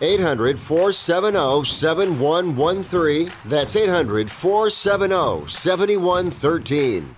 [0.00, 3.30] 800 470 7113.
[3.44, 7.16] That's 800 470 7113.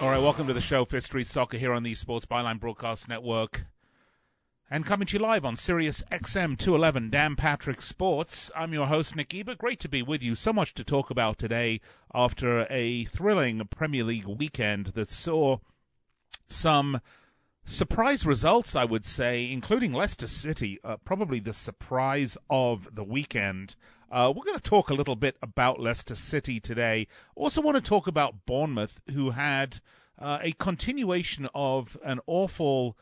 [0.00, 3.08] All right, welcome to the show, Fifth Street Soccer here on the Sports Byline Broadcast
[3.08, 3.64] Network.
[4.72, 8.50] And coming to you live on Sirius XM 211, Dan Patrick Sports.
[8.56, 9.54] I'm your host, Nick Geber.
[9.54, 10.34] Great to be with you.
[10.34, 11.82] So much to talk about today
[12.14, 15.58] after a thrilling Premier League weekend that saw
[16.48, 17.02] some
[17.66, 23.76] surprise results, I would say, including Leicester City, uh, probably the surprise of the weekend.
[24.10, 27.08] Uh, we're going to talk a little bit about Leicester City today.
[27.34, 29.80] Also, want to talk about Bournemouth, who had
[30.18, 32.96] uh, a continuation of an awful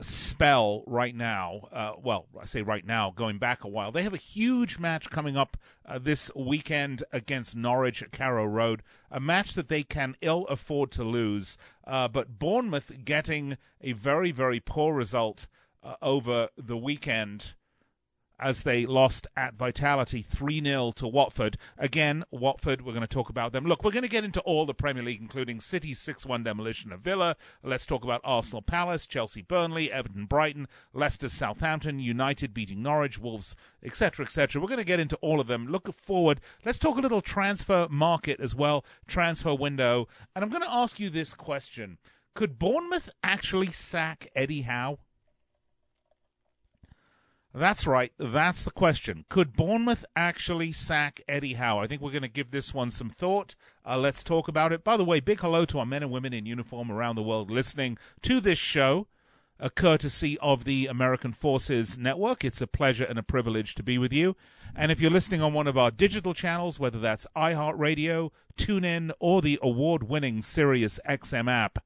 [0.00, 1.68] spell right now.
[1.72, 3.90] Uh, well, I say right now, going back a while.
[3.90, 8.82] They have a huge match coming up uh, this weekend against Norwich at Carrow Road,
[9.10, 11.56] a match that they can ill afford to lose.
[11.86, 15.46] Uh, but Bournemouth getting a very, very poor result
[15.82, 17.54] uh, over the weekend
[18.38, 21.58] as they lost at Vitality 3 0 to Watford.
[21.76, 23.64] Again, Watford, we're going to talk about them.
[23.64, 26.92] Look, we're going to get into all the Premier League, including City's 6 1 demolition
[26.92, 27.36] of Villa.
[27.62, 33.56] Let's talk about Arsenal Palace, Chelsea Burnley, Everton Brighton, Leicester Southampton, United beating Norwich, Wolves,
[33.82, 34.60] etc., etc.
[34.60, 35.66] We're going to get into all of them.
[35.66, 36.40] Look forward.
[36.64, 40.08] Let's talk a little transfer market as well, transfer window.
[40.34, 41.98] And I'm going to ask you this question
[42.34, 44.98] Could Bournemouth actually sack Eddie Howe?
[47.54, 48.12] That's right.
[48.18, 49.24] That's the question.
[49.28, 51.78] Could Bournemouth actually sack Eddie Howe?
[51.78, 53.54] I think we're going to give this one some thought.
[53.86, 54.84] Uh, let's talk about it.
[54.84, 57.50] By the way, big hello to our men and women in uniform around the world
[57.50, 59.06] listening to this show,
[59.58, 62.44] a courtesy of the American Forces Network.
[62.44, 64.36] It's a pleasure and a privilege to be with you.
[64.76, 69.40] And if you're listening on one of our digital channels, whether that's iHeartRadio, TuneIn, or
[69.40, 71.78] the award-winning Sirius XM app,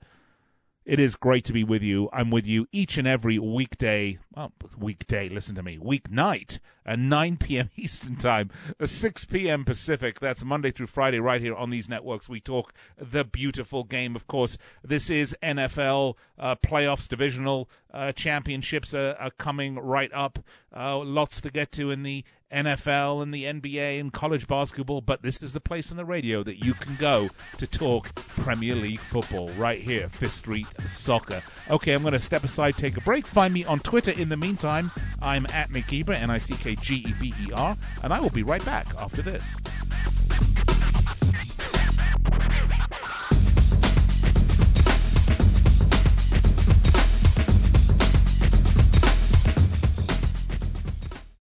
[0.84, 2.08] it is great to be with you.
[2.12, 4.18] I'm with you each and every weekday.
[4.34, 5.78] Well, weekday, listen to me.
[5.78, 7.70] Weeknight at 9 p.m.
[7.76, 8.50] Eastern Time,
[8.84, 9.64] 6 p.m.
[9.64, 10.18] Pacific.
[10.18, 12.28] That's Monday through Friday, right here on these networks.
[12.28, 14.16] We talk the beautiful game.
[14.16, 20.40] Of course, this is NFL uh, playoffs, divisional uh, championships are, are, coming right up.
[20.74, 25.22] Uh, lots to get to in the NFL and the NBA and college basketball, but
[25.22, 29.00] this is the place on the radio that you can go to talk Premier League
[29.00, 31.42] football right here, Fifth Street Soccer.
[31.70, 33.26] Okay, I'm going to step aside, take a break.
[33.26, 34.90] Find me on Twitter in the meantime.
[35.20, 38.30] I'm at Nick N I C K G E B E R, and I will
[38.30, 39.44] be right back after this.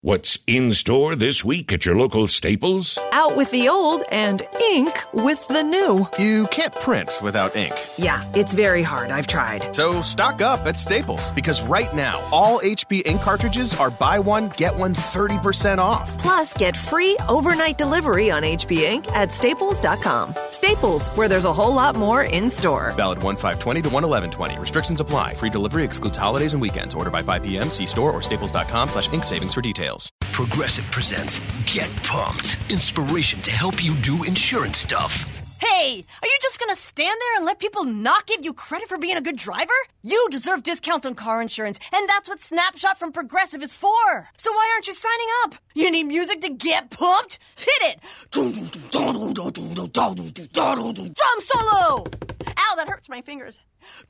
[0.02, 2.98] What's in store this week at your local Staples?
[3.12, 6.08] Out with the old and ink with the new.
[6.18, 7.74] You can't print without ink.
[7.98, 9.10] Yeah, it's very hard.
[9.10, 9.74] I've tried.
[9.76, 14.48] So stock up at Staples because right now, all HP ink cartridges are buy one,
[14.56, 16.16] get one 30% off.
[16.16, 20.34] Plus, get free overnight delivery on HP ink at staples.com.
[20.50, 22.92] Staples, where there's a whole lot more in store.
[22.92, 24.58] Valid 1 520 to 11120.
[24.58, 25.34] Restrictions apply.
[25.34, 26.94] Free delivery excludes holidays and weekends.
[26.94, 27.68] Order by 5 p.m.
[27.68, 29.90] See store or staples.com slash ink savings for details.
[30.33, 32.59] Progressive presents Get Pumped.
[32.71, 35.27] Inspiration to help you do insurance stuff.
[35.60, 38.98] Hey, are you just gonna stand there and let people not give you credit for
[38.98, 39.75] being a good driver?
[40.03, 44.28] You deserve discounts on car insurance, and that's what Snapshot from Progressive is for.
[44.39, 45.54] So why aren't you signing up?
[45.75, 47.39] You need music to get pumped?
[47.57, 48.01] Hit it!
[51.15, 52.04] Drum solo!
[52.57, 53.59] Ow, that hurts my fingers.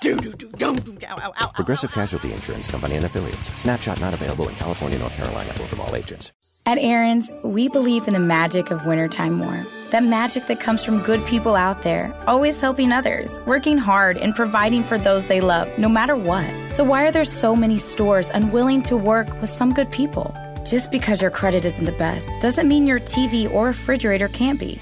[0.01, 1.07] Do do do do do.
[1.07, 1.47] Ow ow ow.
[1.49, 3.53] Progressive Casualty Insurance Company and affiliates.
[3.59, 6.33] Snapshot not available in California, North Carolina, or from all agents.
[6.67, 9.69] At Aaron's, we believe in the magic of wintertime warmth.
[9.91, 14.35] That magic that comes from good people out there, always helping others, working hard, and
[14.35, 16.49] providing for those they love, no matter what.
[16.73, 20.35] So, why are there so many stores unwilling to work with some good people?
[20.65, 24.79] Just because your credit isn't the best doesn't mean your TV or refrigerator can't be.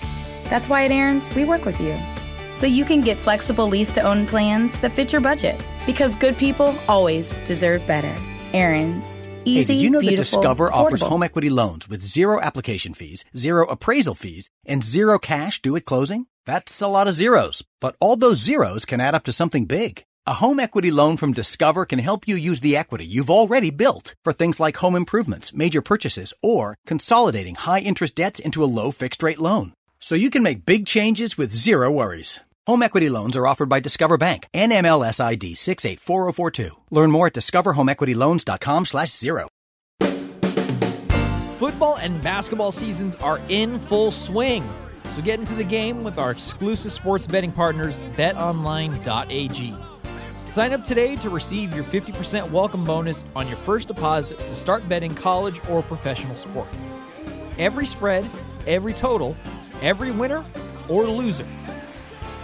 [0.51, 1.99] That's why at Aaron's, we work with you.
[2.59, 5.65] So you can get flexible lease to own plans that fit your budget.
[5.87, 8.13] Because good people always deserve better.
[8.53, 9.07] Aaron's.
[9.45, 13.25] Easy, hey, did you know that Discover offers home equity loans with zero application fees,
[13.37, 16.27] zero appraisal fees, and zero cash due at closing?
[16.47, 20.05] That's a lot of zeros, but all those zeros can add up to something big.
[20.27, 24.17] A home equity loan from Discover can help you use the equity you've already built
[24.25, 28.91] for things like home improvements, major purchases, or consolidating high interest debts into a low
[28.91, 29.75] fixed rate loan.
[30.01, 32.41] So you can make big changes with zero worries.
[32.69, 36.69] Home equity loans are offered by Discover Bank, NMLS ID 684042.
[36.91, 39.49] Learn more at discoverhomeequityloans.com slash zero.
[41.59, 44.69] Football and basketball seasons are in full swing.
[45.07, 49.75] So get into the game with our exclusive sports betting partners, betonline.ag.
[50.45, 54.87] Sign up today to receive your 50% welcome bonus on your first deposit to start
[54.91, 56.85] betting college or professional sports.
[57.59, 58.29] Every spread,
[58.67, 59.39] every total,
[59.81, 60.45] every winner
[60.91, 61.47] or loser.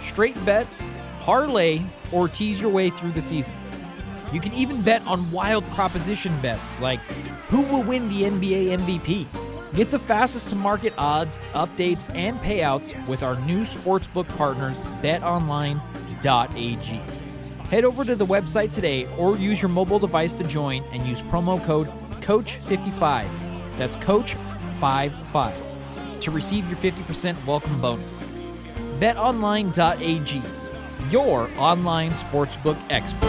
[0.05, 0.67] Straight bet,
[1.19, 1.81] parlay,
[2.11, 3.55] or tease your way through the season.
[4.31, 6.99] You can even bet on wild proposition bets like
[7.49, 9.27] who will win the NBA MVP.
[9.73, 17.01] Get the fastest to market odds, updates, and payouts with our new sportsbook partners, betonline.ag.
[17.69, 21.21] Head over to the website today or use your mobile device to join and use
[21.23, 21.87] promo code
[22.21, 23.27] COACH55.
[23.77, 28.21] That's COACH55 to receive your 50% welcome bonus.
[28.99, 30.41] BetOnline.ag,
[31.11, 33.25] your online sportsbook experts.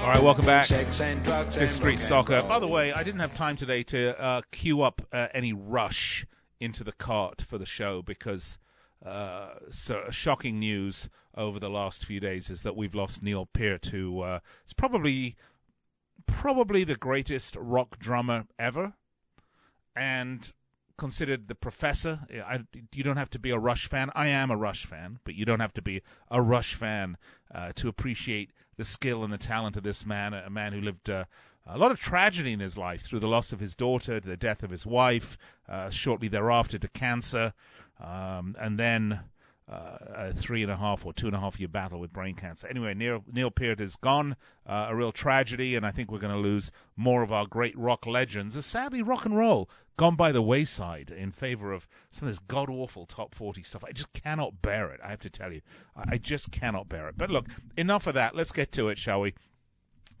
[0.00, 0.66] All right, welcome back.
[0.66, 2.40] Fifth Street Soccer.
[2.42, 6.24] By the way, I didn't have time today to uh, queue up uh, any rush
[6.60, 8.58] into the cart for the show because
[9.04, 13.86] uh, so shocking news over the last few days is that we've lost Neil Peart,
[13.86, 15.36] who uh, is probably
[16.26, 18.94] probably the greatest rock drummer ever,
[19.96, 20.52] and
[20.96, 22.20] considered the professor.
[22.46, 22.60] I,
[22.92, 24.10] you don't have to be a Rush fan.
[24.14, 27.16] I am a Rush fan, but you don't have to be a Rush fan
[27.52, 30.32] uh, to appreciate the skill and the talent of this man.
[30.32, 31.10] A man who lived.
[31.10, 31.24] Uh,
[31.64, 34.64] a lot of tragedy in his life through the loss of his daughter, the death
[34.64, 35.38] of his wife,
[35.68, 37.54] uh, shortly thereafter to cancer,
[38.02, 39.20] um, and then
[39.70, 42.34] uh, a three and a half or two and a half year battle with brain
[42.34, 42.66] cancer.
[42.66, 46.34] Anyway, Neil, Neil Peart is gone, uh, a real tragedy, and I think we're going
[46.34, 48.56] to lose more of our great rock legends.
[48.56, 52.40] As sadly, rock and roll gone by the wayside in favor of some of this
[52.40, 53.84] god awful top 40 stuff.
[53.86, 55.60] I just cannot bear it, I have to tell you.
[55.94, 57.16] I, I just cannot bear it.
[57.16, 57.46] But look,
[57.76, 58.34] enough of that.
[58.34, 59.34] Let's get to it, shall we?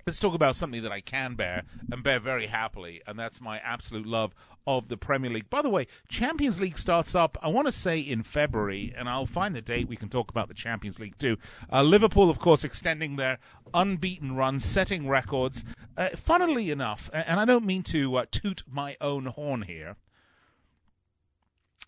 [0.06, 3.58] Let's talk about something that I can bear and bear very happily, and that's my
[3.58, 4.34] absolute love
[4.66, 5.48] of the Premier League.
[5.50, 9.26] By the way, Champions League starts up, I want to say in February, and I'll
[9.26, 9.88] find the date.
[9.88, 11.36] We can talk about the Champions League too.
[11.72, 13.38] Uh, Liverpool, of course, extending their
[13.72, 15.64] unbeaten run, setting records.
[15.96, 19.96] Uh, funnily enough, and I don't mean to uh, toot my own horn here,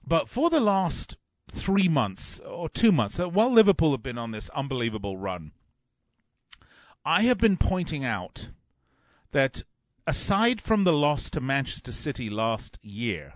[0.06, 1.16] but for the last
[1.50, 5.52] three months or two months, uh, while Liverpool have been on this unbelievable run,
[7.04, 8.48] I have been pointing out
[9.32, 9.62] that
[10.06, 13.34] aside from the loss to Manchester City last year,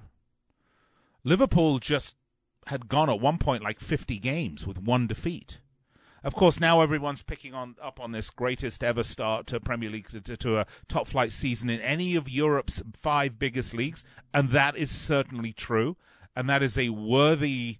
[1.22, 2.16] Liverpool just
[2.68, 5.60] had gone at one point like 50 games with one defeat.
[6.24, 10.08] Of course, now everyone's picking on up on this greatest ever start to Premier League
[10.10, 14.02] to, to a top flight season in any of Europe's five biggest leagues,
[14.34, 15.96] and that is certainly true,
[16.34, 17.78] and that is a worthy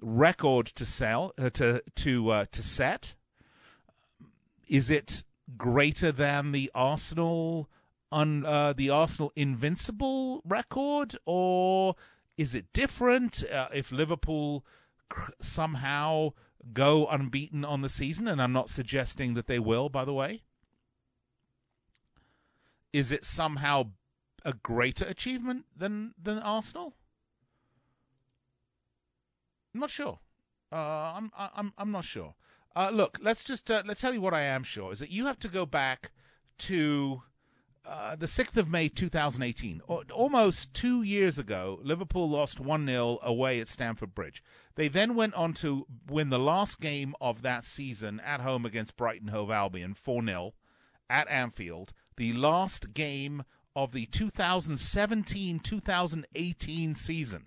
[0.00, 3.14] record to sell uh, to to uh, to set.
[4.66, 5.22] Is it
[5.56, 7.68] greater than the Arsenal
[8.10, 11.94] on uh, the Arsenal invincible record, or
[12.36, 13.44] is it different?
[13.44, 14.64] Uh, if Liverpool
[15.08, 16.32] cr- somehow
[16.72, 20.42] go unbeaten on the season, and I'm not suggesting that they will, by the way,
[22.92, 23.90] is it somehow
[24.44, 26.94] a greater achievement than than Arsenal?
[29.74, 30.20] I'm not sure.
[30.72, 32.34] Uh, I'm I'm I'm not sure.
[32.76, 35.24] Uh, look, let's just uh, let's tell you what I am sure is that you
[35.24, 36.12] have to go back
[36.58, 37.22] to
[37.88, 39.80] uh, the 6th of May 2018,
[40.12, 44.42] almost two years ago, Liverpool lost 1 0 away at Stamford Bridge.
[44.74, 48.96] They then went on to win the last game of that season at home against
[48.96, 50.54] Brighton Hove Albion 4 0
[51.08, 51.92] at Anfield.
[52.16, 57.46] The last game of the 2017 2018 season.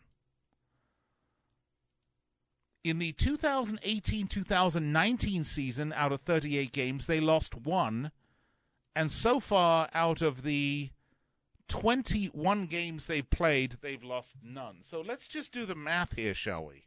[2.83, 8.11] In the 2018 2019 season, out of 38 games, they lost one
[8.99, 10.89] and so far, out of the
[11.69, 14.79] 21 games they've played, they've lost none.
[14.81, 16.83] So let's just do the math here, shall we?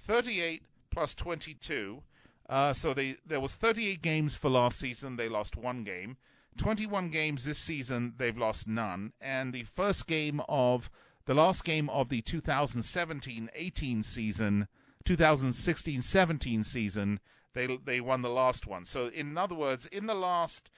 [0.00, 2.02] 38 plus 22.
[2.48, 5.16] Uh, so they there was 38 games for last season.
[5.16, 6.16] They lost one game.
[6.58, 8.14] 21 games this season.
[8.18, 9.12] They've lost none.
[9.20, 10.88] And the first game of
[11.26, 14.68] the last game of the 2017-18 season,
[15.08, 17.20] 2016-17 season,
[17.54, 18.84] they they won the last one.
[18.84, 20.70] So in other words, in the last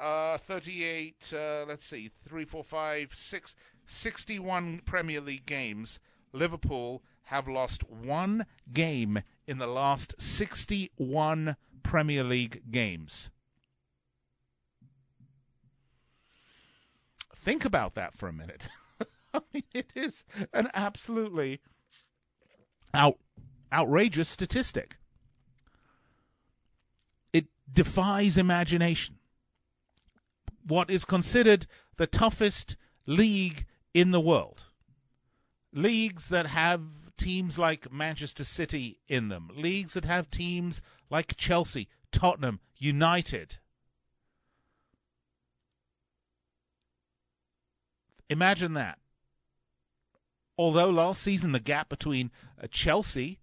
[0.00, 3.54] uh, 38, uh, let's see, 3, 4, 5, 6,
[3.86, 5.98] 61 Premier League games.
[6.32, 13.28] Liverpool have lost one game in the last 61 Premier League games.
[17.36, 18.62] Think about that for a minute.
[19.34, 21.60] I mean, it is an absolutely
[22.94, 23.18] out,
[23.72, 24.96] outrageous statistic.
[27.32, 29.16] It defies imagination
[30.66, 31.66] what is considered
[31.96, 34.64] the toughest league in the world.
[35.72, 36.82] Leagues that have
[37.16, 40.80] teams like Manchester City in them, leagues that have teams
[41.10, 43.58] like Chelsea, Tottenham, United.
[48.30, 48.98] Imagine that.
[50.56, 52.30] Although last season the gap between
[52.62, 53.38] uh, Chelsea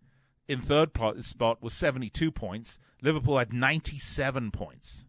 [0.52, 0.92] in third
[1.22, 5.06] spot was 72 points, Liverpool had 97 points.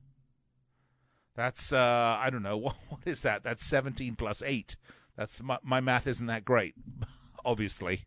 [1.35, 3.43] That's uh, I don't know what, what is that?
[3.43, 4.77] That's 17 plus 8.
[5.17, 6.77] That's my, my math isn't that great,
[7.45, 8.05] obviously.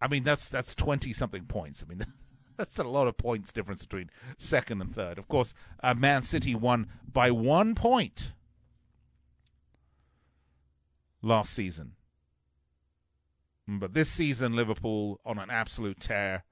[0.00, 1.84] I mean that's that's 20 something points.
[1.84, 2.04] I mean
[2.56, 5.18] that's a lot of points difference between second and third.
[5.18, 8.32] Of course, uh, Man City won by 1 point
[11.22, 11.92] last season.
[13.68, 16.44] But this season Liverpool on an absolute tear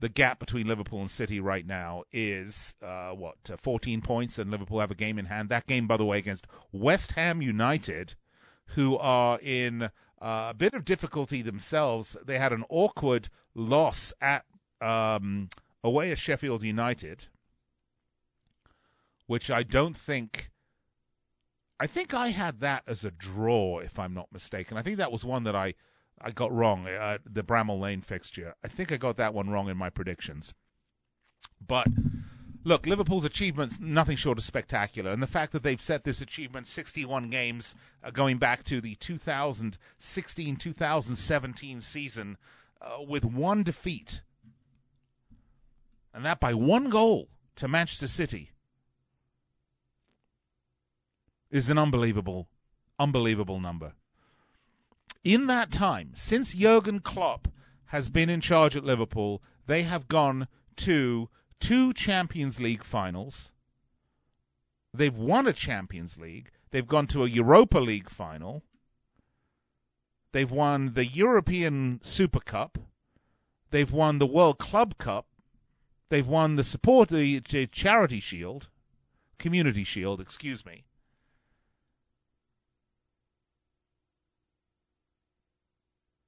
[0.00, 4.50] the gap between Liverpool and City right now is uh, what uh, 14 points, and
[4.50, 5.50] Liverpool have a game in hand.
[5.50, 8.14] That game, by the way, against West Ham United,
[8.68, 12.16] who are in uh, a bit of difficulty themselves.
[12.24, 14.46] They had an awkward loss at
[14.80, 15.50] um,
[15.84, 17.26] away at Sheffield United,
[19.26, 20.50] which I don't think.
[21.78, 24.76] I think I had that as a draw, if I'm not mistaken.
[24.76, 25.74] I think that was one that I
[26.20, 26.86] I got wrong.
[26.86, 28.54] Uh, the Bramall Lane fixture.
[28.62, 30.54] I think I got that one wrong in my predictions.
[31.66, 31.88] But
[32.64, 36.66] look, Liverpool's achievements nothing short of spectacular, and the fact that they've set this achievement
[36.66, 37.74] 61 games
[38.04, 42.36] uh, going back to the 2016-2017 season
[42.80, 44.22] uh, with one defeat,
[46.12, 48.50] and that by one goal to Manchester City,
[51.50, 52.48] is an unbelievable,
[52.98, 53.94] unbelievable number
[55.24, 57.48] in that time, since Jurgen Klopp
[57.86, 63.50] has been in charge at Liverpool, they have gone to two Champions League finals.
[64.94, 66.50] They've won a Champions League.
[66.70, 68.62] They've gone to a Europa League final.
[70.32, 72.78] They've won the European Super Cup.
[73.70, 75.26] They've won the World Club Cup.
[76.08, 78.68] They've won the support the Charity Shield,
[79.38, 80.84] Community Shield, excuse me.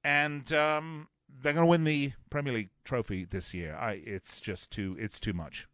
[0.03, 1.07] And um,
[1.41, 3.75] they're going to win the Premier League trophy this year.
[3.75, 5.67] I, it's just too, it's too much.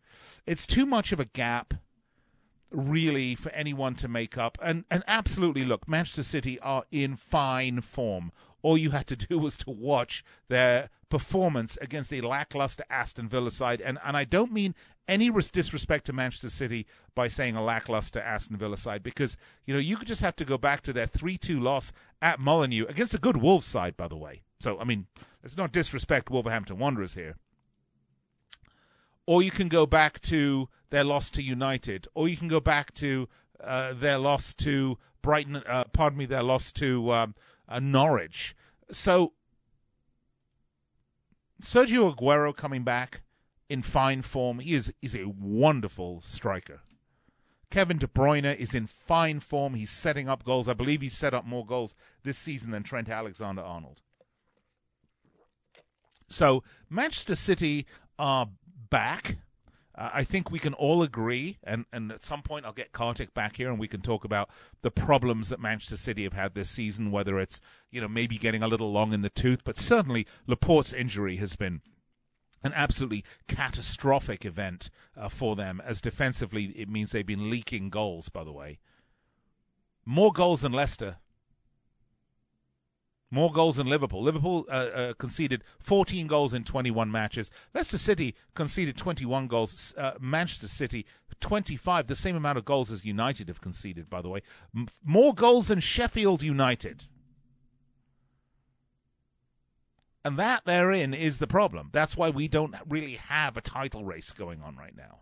[0.45, 1.75] It's too much of a gap,
[2.71, 4.57] really, for anyone to make up.
[4.61, 8.31] And and absolutely, look, Manchester City are in fine form.
[8.61, 13.51] All you had to do was to watch their performance against a lackluster Aston Villa
[13.51, 14.75] side, and and I don't mean
[15.07, 16.85] any disrespect to Manchester City
[17.15, 19.35] by saying a lackluster Aston Villa side because
[19.65, 22.85] you know you could just have to go back to their three-two loss at Molineux
[22.87, 24.43] against a good Wolves side, by the way.
[24.59, 25.07] So I mean,
[25.43, 27.35] let's not disrespect Wolverhampton Wanderers here.
[29.25, 32.93] Or you can go back to their loss to United, or you can go back
[32.95, 33.27] to
[33.63, 35.57] uh, their loss to Brighton.
[35.57, 37.35] Uh, pardon me, their loss to um,
[37.69, 38.55] uh, Norwich.
[38.91, 39.33] So
[41.61, 43.21] Sergio Aguero coming back
[43.69, 44.59] in fine form.
[44.59, 46.81] He is is a wonderful striker.
[47.69, 49.75] Kevin De Bruyne is in fine form.
[49.75, 50.67] He's setting up goals.
[50.67, 54.01] I believe he's set up more goals this season than Trent Alexander Arnold.
[56.27, 57.85] So Manchester City
[58.17, 58.49] are
[58.89, 59.37] back.
[59.99, 63.33] Uh, I think we can all agree, and, and at some point I'll get Kartik
[63.33, 64.49] back here and we can talk about
[64.81, 67.59] the problems that Manchester City have had this season, whether it's,
[67.91, 71.57] you know, maybe getting a little long in the tooth, but certainly Laporte's injury has
[71.57, 71.81] been
[72.63, 78.29] an absolutely catastrophic event uh, for them, as defensively it means they've been leaking goals,
[78.29, 78.79] by the way.
[80.05, 81.17] More goals than Leicester
[83.31, 84.23] more goals than Liverpool.
[84.23, 87.51] Liverpool uh, uh, conceded 14 goals in 21 matches.
[87.73, 89.93] Leicester City conceded 21 goals.
[89.97, 91.05] Uh, Manchester City
[91.39, 94.41] 25, the same amount of goals as United have conceded, by the way.
[94.75, 97.05] M- more goals than Sheffield United.
[100.25, 101.89] And that therein is the problem.
[101.93, 105.19] That's why we don't really have a title race going on right now.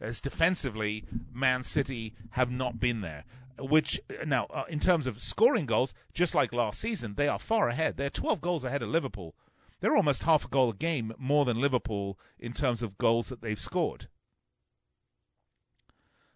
[0.00, 3.24] As defensively, Man City have not been there
[3.60, 7.68] which now uh, in terms of scoring goals, just like last season, they are far
[7.68, 7.96] ahead.
[7.96, 9.34] They're 12 goals ahead of Liverpool.
[9.80, 13.40] They're almost half a goal a game more than Liverpool in terms of goals that
[13.40, 14.08] they've scored.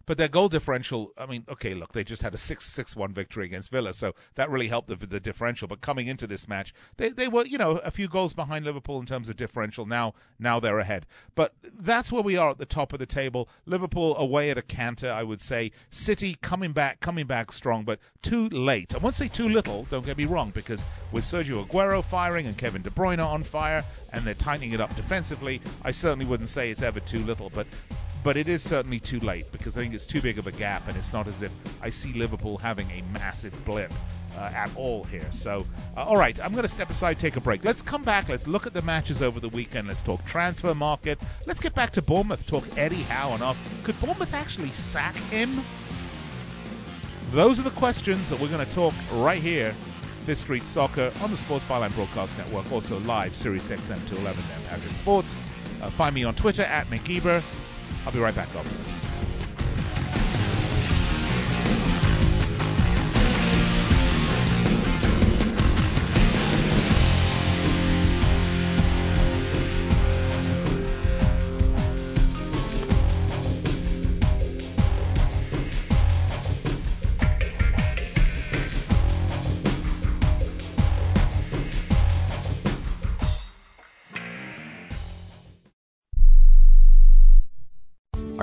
[0.05, 3.13] But their goal differential, I mean, okay, look, they just had a 6 6 1
[3.13, 5.67] victory against Villa, so that really helped the, the differential.
[5.67, 8.99] But coming into this match, they, they were, you know, a few goals behind Liverpool
[8.99, 9.85] in terms of differential.
[9.85, 11.05] Now now they're ahead.
[11.33, 13.49] But that's where we are at the top of the table.
[13.65, 15.71] Liverpool away at a canter, I would say.
[15.89, 18.93] City coming back, coming back strong, but too late.
[18.93, 22.57] I won't say too little, don't get me wrong, because with Sergio Aguero firing and
[22.57, 26.71] Kevin De Bruyne on fire, and they're tightening it up defensively, I certainly wouldn't say
[26.71, 27.49] it's ever too little.
[27.49, 27.67] But
[28.25, 30.87] but it is certainly too late because I think it's too big of a gap,
[30.87, 31.51] and it's not as if
[31.83, 33.93] I see Liverpool having a massive blip
[34.35, 35.27] uh, at all here.
[35.31, 35.63] So,
[35.95, 37.63] uh, all right, I'm going to step aside, take a break.
[37.63, 38.27] Let's come back.
[38.27, 39.87] Let's look at the matches over the weekend.
[39.87, 41.19] Let's talk transfer market.
[41.45, 45.63] Let's get back to Bournemouth, talk Eddie Howe, and ask could Bournemouth actually sack him?
[47.31, 49.75] Those are the questions that we're going to talk right here.
[50.25, 54.65] Fifth Street Soccer on the Sports Byline Broadcast Network, also live, Sirius XM 211 and
[54.65, 55.35] Patrick Sports.
[55.83, 57.43] Uh, find me on Twitter at Nick Geber.
[58.05, 58.49] I'll be right back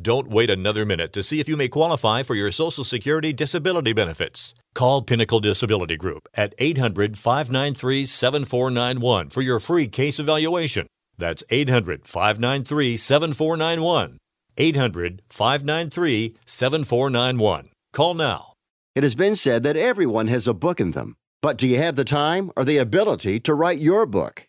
[0.00, 3.92] Don't wait another minute to see if you may qualify for your Social Security disability
[3.92, 4.52] benefits.
[4.74, 10.88] Call Pinnacle Disability Group at 800 593 7491 for your free case evaluation.
[11.16, 14.18] That's 800 593 7491.
[14.56, 17.68] 800 593 7491.
[17.92, 18.54] Call now.
[18.96, 21.14] It has been said that everyone has a book in them.
[21.40, 24.48] But do you have the time or the ability to write your book?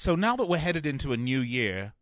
[0.00, 1.92] so now that we're headed into a new year,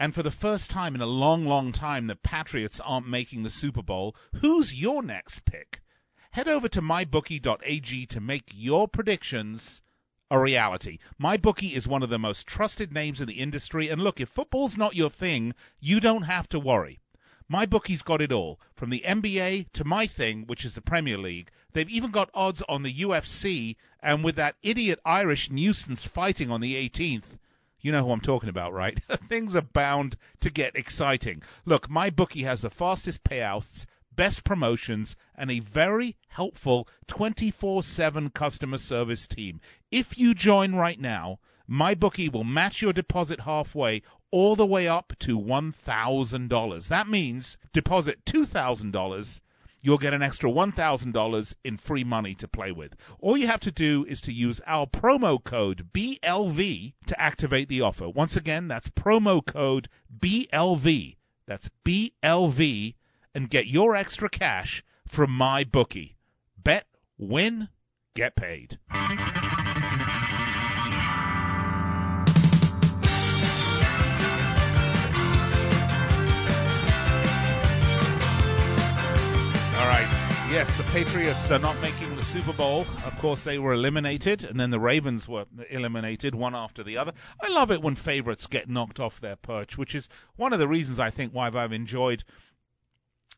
[0.00, 3.50] and for the first time in a long, long time, the Patriots aren't making the
[3.50, 5.82] Super Bowl, who's your next pick?
[6.30, 9.82] Head over to mybookie.ag to make your predictions
[10.30, 10.96] a reality.
[11.22, 14.78] MyBookie is one of the most trusted names in the industry, and look, if football's
[14.78, 17.00] not your thing, you don't have to worry.
[17.50, 21.18] My bookie's got it all, from the NBA to my thing, which is the Premier
[21.18, 21.50] League.
[21.74, 26.62] They've even got odds on the UFC, and with that idiot Irish nuisance fighting on
[26.62, 27.36] the 18th,
[27.82, 28.98] you know who I'm talking about, right?
[29.28, 31.42] Things are bound to get exciting.
[31.64, 38.30] Look, my bookie has the fastest payouts, best promotions, and a very helpful 24 7
[38.30, 39.60] customer service team.
[39.90, 44.88] If you join right now, my bookie will match your deposit halfway all the way
[44.88, 46.88] up to $1,000.
[46.88, 49.40] That means deposit $2,000,
[49.82, 52.94] you'll get an extra $1,000 in free money to play with.
[53.18, 57.82] All you have to do is to use our promo code BLV to activate the
[57.82, 58.08] offer.
[58.08, 61.16] Once again, that's promo code BLV.
[61.46, 62.94] That's BLV
[63.34, 66.16] and get your extra cash from my bookie.
[66.56, 66.86] Bet,
[67.18, 67.68] win,
[68.14, 68.78] get paid.
[80.52, 82.82] Yes, the Patriots are not making the Super Bowl.
[83.06, 87.12] Of course, they were eliminated, and then the Ravens were eliminated one after the other.
[87.40, 90.68] I love it when favorites get knocked off their perch, which is one of the
[90.68, 92.24] reasons I think why I've enjoyed.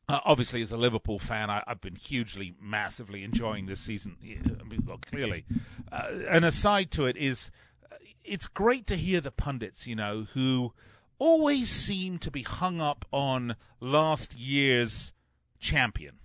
[0.08, 4.16] Uh, obviously, as a Liverpool fan, I, have been hugely, massively enjoying this season.
[4.20, 5.44] I mean, well, clearly,
[5.92, 7.52] uh, an aside to it is,
[7.92, 10.72] uh, it's great to hear the pundits, you know, who
[11.20, 15.12] always seem to be hung up on last year's
[15.60, 16.18] champion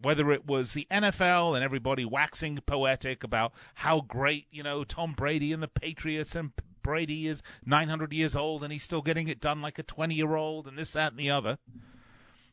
[0.00, 5.12] whether it was the NFL and everybody waxing poetic about how great, you know, Tom
[5.12, 9.40] Brady and the Patriots and Brady is 900 years old and he's still getting it
[9.40, 11.58] done like a 20 year old and this, that, and the other.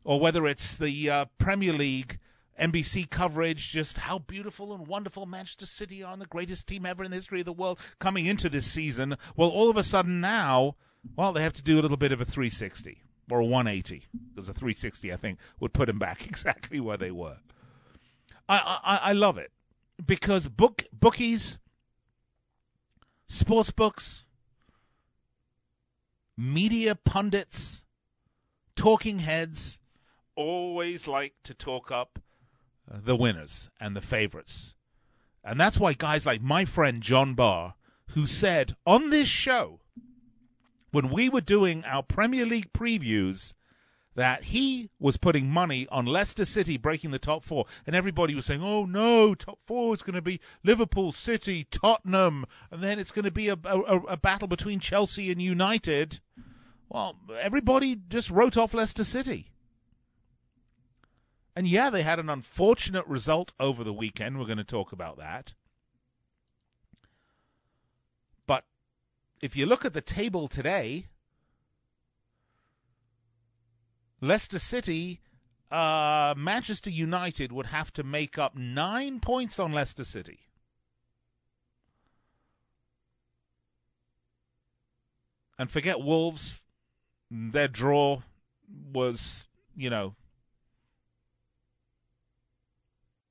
[0.03, 2.19] Or whether it's the uh, Premier League
[2.59, 7.03] NBC coverage, just how beautiful and wonderful Manchester City are and the greatest team ever
[7.03, 9.17] in the history of the world coming into this season.
[9.35, 10.75] Well, all of a sudden now,
[11.15, 14.49] well, they have to do a little bit of a 360 or a 180 because
[14.49, 17.37] a 360 I think would put them back exactly where they were.
[18.47, 19.51] I I, I love it
[20.03, 21.57] because book bookies,
[23.27, 24.25] sports books,
[26.37, 27.83] media pundits,
[28.75, 29.79] talking heads
[30.35, 32.19] always like to talk up
[32.91, 34.73] uh, the winners and the favorites.
[35.43, 37.75] And that's why guys like my friend John Barr,
[38.11, 39.79] who said on this show
[40.95, 43.51] when we were doing our Premier League previews
[44.15, 48.45] that he was putting money on Leicester City breaking the top four, and everybody was
[48.45, 53.11] saying, "Oh no, top four is going to be Liverpool, City, Tottenham, and then it's
[53.11, 56.21] going to be a, a, a, battle between Chelsea and United."
[56.87, 59.51] Well, everybody just wrote off Leicester City.
[61.57, 64.39] And yeah, they had an unfortunate result over the weekend.
[64.39, 65.55] We're going to talk about that.
[69.41, 71.07] If you look at the table today,
[74.21, 75.21] Leicester City,
[75.71, 80.39] uh, Manchester United would have to make up nine points on Leicester City.
[85.57, 86.61] And forget Wolves.
[87.31, 88.21] Their draw
[88.93, 90.15] was, you know,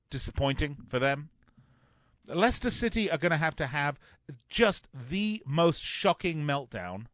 [0.09, 1.29] disappointing for them.
[2.27, 3.99] Leicester City are going to have to have
[4.49, 7.05] just the most shocking meltdown.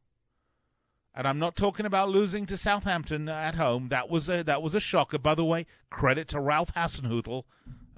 [1.13, 3.89] And I'm not talking about losing to Southampton at home.
[3.89, 5.17] That was a that was a shocker.
[5.17, 7.43] By the way, credit to Ralph Hasenhüttl,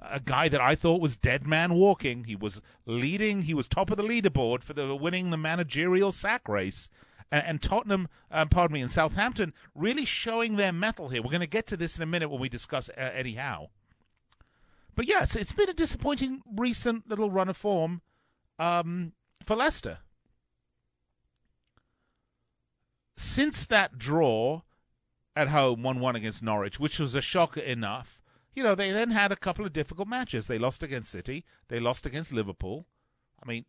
[0.00, 2.24] a guy that I thought was dead man walking.
[2.24, 3.42] He was leading.
[3.42, 6.88] He was top of the leaderboard for the winning the managerial sack race.
[7.30, 11.22] And, and Tottenham, um, pardon me, and Southampton really showing their mettle here.
[11.22, 13.70] We're going to get to this in a minute when we discuss uh, Eddie Howe.
[14.94, 18.02] But yes, it's been a disappointing recent little run of form
[18.58, 19.12] um,
[19.44, 19.98] for Leicester.
[23.16, 24.62] Since that draw
[25.36, 28.20] at home 1 1 against Norwich, which was a shocker enough,
[28.54, 30.46] you know, they then had a couple of difficult matches.
[30.46, 31.44] They lost against City.
[31.68, 32.86] They lost against Liverpool.
[33.42, 33.64] I mean,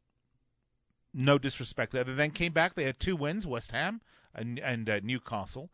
[1.14, 2.04] no disrespect there.
[2.04, 2.76] They then came back.
[2.76, 4.02] They had two wins, West Ham
[4.34, 5.72] and, and uh, Newcastle.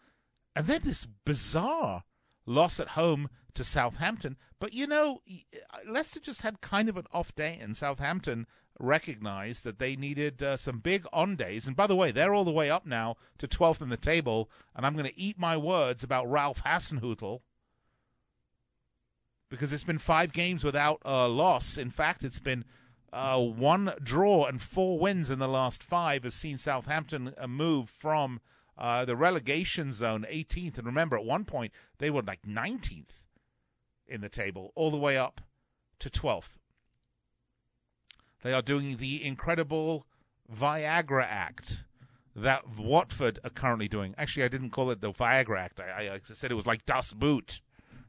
[0.55, 2.03] And then this bizarre
[2.45, 4.37] loss at home to Southampton.
[4.59, 5.21] But, you know,
[5.87, 8.47] Leicester just had kind of an off day, and Southampton
[8.79, 11.67] recognized that they needed uh, some big on days.
[11.67, 14.49] And by the way, they're all the way up now to 12th in the table,
[14.75, 17.41] and I'm going to eat my words about Ralph Hasenhüttl
[19.49, 21.77] because it's been five games without a loss.
[21.77, 22.63] In fact, it's been
[23.13, 27.89] uh, one draw and four wins in the last five has seen Southampton uh, move
[27.89, 28.39] from
[28.81, 30.79] uh, the relegation zone, 18th.
[30.79, 33.21] And remember, at one point, they were like 19th
[34.07, 35.39] in the table, all the way up
[35.99, 36.57] to 12th.
[38.41, 40.07] They are doing the incredible
[40.51, 41.83] Viagra Act
[42.35, 44.15] that Watford are currently doing.
[44.17, 45.79] Actually, I didn't call it the Viagra Act.
[45.79, 47.61] I, I said it was like Das Boot.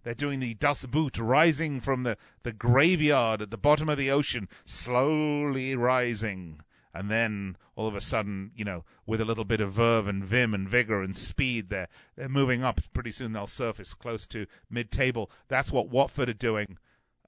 [0.05, 4.11] They're doing the Das Boot, rising from the, the graveyard at the bottom of the
[4.11, 6.61] ocean, slowly rising.
[6.95, 10.23] And then all of a sudden, you know, with a little bit of verve and
[10.25, 12.81] vim and vigor and speed, they're, they're moving up.
[12.93, 15.31] Pretty soon they'll surface close to mid table.
[15.49, 16.79] That's what Watford are doing.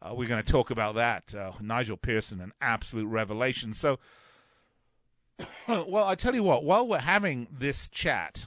[0.02, 1.34] Uh, we're going to talk about that.
[1.34, 3.72] Uh, Nigel Pearson, an absolute revelation.
[3.72, 3.98] So,
[5.68, 8.46] well, I tell you what, while we're having this chat,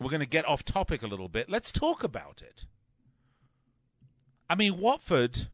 [0.00, 1.48] we're going to get off topic a little bit.
[1.48, 2.66] Let's talk about it.
[4.50, 5.48] I mean, Watford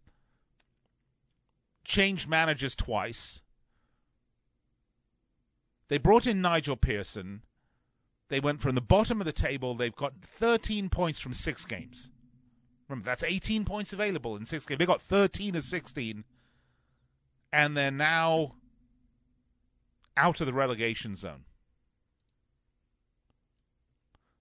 [1.84, 3.42] changed managers twice.
[5.88, 7.42] They brought in Nigel Pearson.
[8.28, 9.74] They went from the bottom of the table.
[9.74, 12.08] They've got 13 points from six games.
[12.88, 14.78] Remember, that's 18 points available in six games.
[14.78, 16.24] They got 13 of 16.
[17.52, 18.54] And they're now
[20.16, 21.44] out of the relegation zone.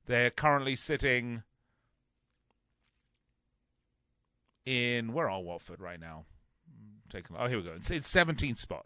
[0.06, 1.44] They're currently sitting
[4.66, 6.26] in where are Watford right now?
[7.10, 7.74] Taking oh here we go.
[7.76, 8.86] It's, it's 17th spot.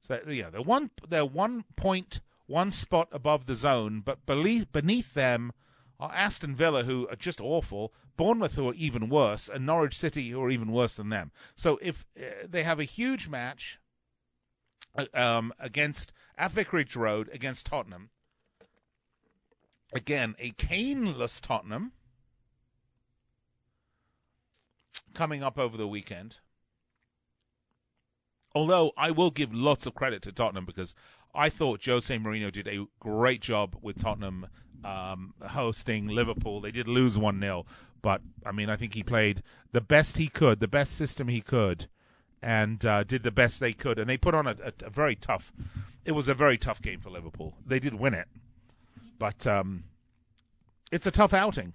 [0.00, 5.52] So yeah, they're one they're one point one spot above the zone, but beneath them
[6.00, 10.30] are Aston Villa, who are just awful, Bournemouth, who are even worse, and Norwich City,
[10.30, 11.30] who are even worse than them.
[11.54, 13.78] So if uh, they have a huge match
[14.96, 18.10] uh, um, against at Vicarage Road against Tottenham,
[19.92, 21.92] again a Kaneless Tottenham
[25.14, 26.38] coming up over the weekend.
[28.54, 30.94] Although I will give lots of credit to Tottenham because
[31.34, 34.48] I thought Jose Mourinho did a great job with Tottenham
[34.84, 36.60] um, hosting Liverpool.
[36.60, 37.66] They did lose 1 0,
[38.02, 41.40] but I mean, I think he played the best he could, the best system he
[41.40, 41.88] could,
[42.42, 43.98] and uh, did the best they could.
[43.98, 45.52] And they put on a, a, a, very tough,
[46.04, 47.54] it was a very tough game for Liverpool.
[47.64, 48.26] They did win it,
[49.18, 49.84] but um,
[50.90, 51.74] it's a tough outing.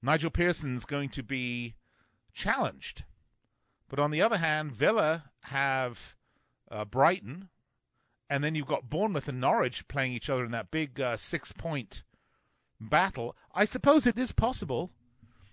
[0.00, 1.74] Nigel Pearson's going to be
[2.34, 3.04] challenged.
[3.92, 6.14] But on the other hand, Villa have
[6.70, 7.50] uh, Brighton,
[8.30, 11.52] and then you've got Bournemouth and Norwich playing each other in that big uh, six
[11.52, 12.02] point
[12.80, 13.36] battle.
[13.54, 14.92] I suppose it is possible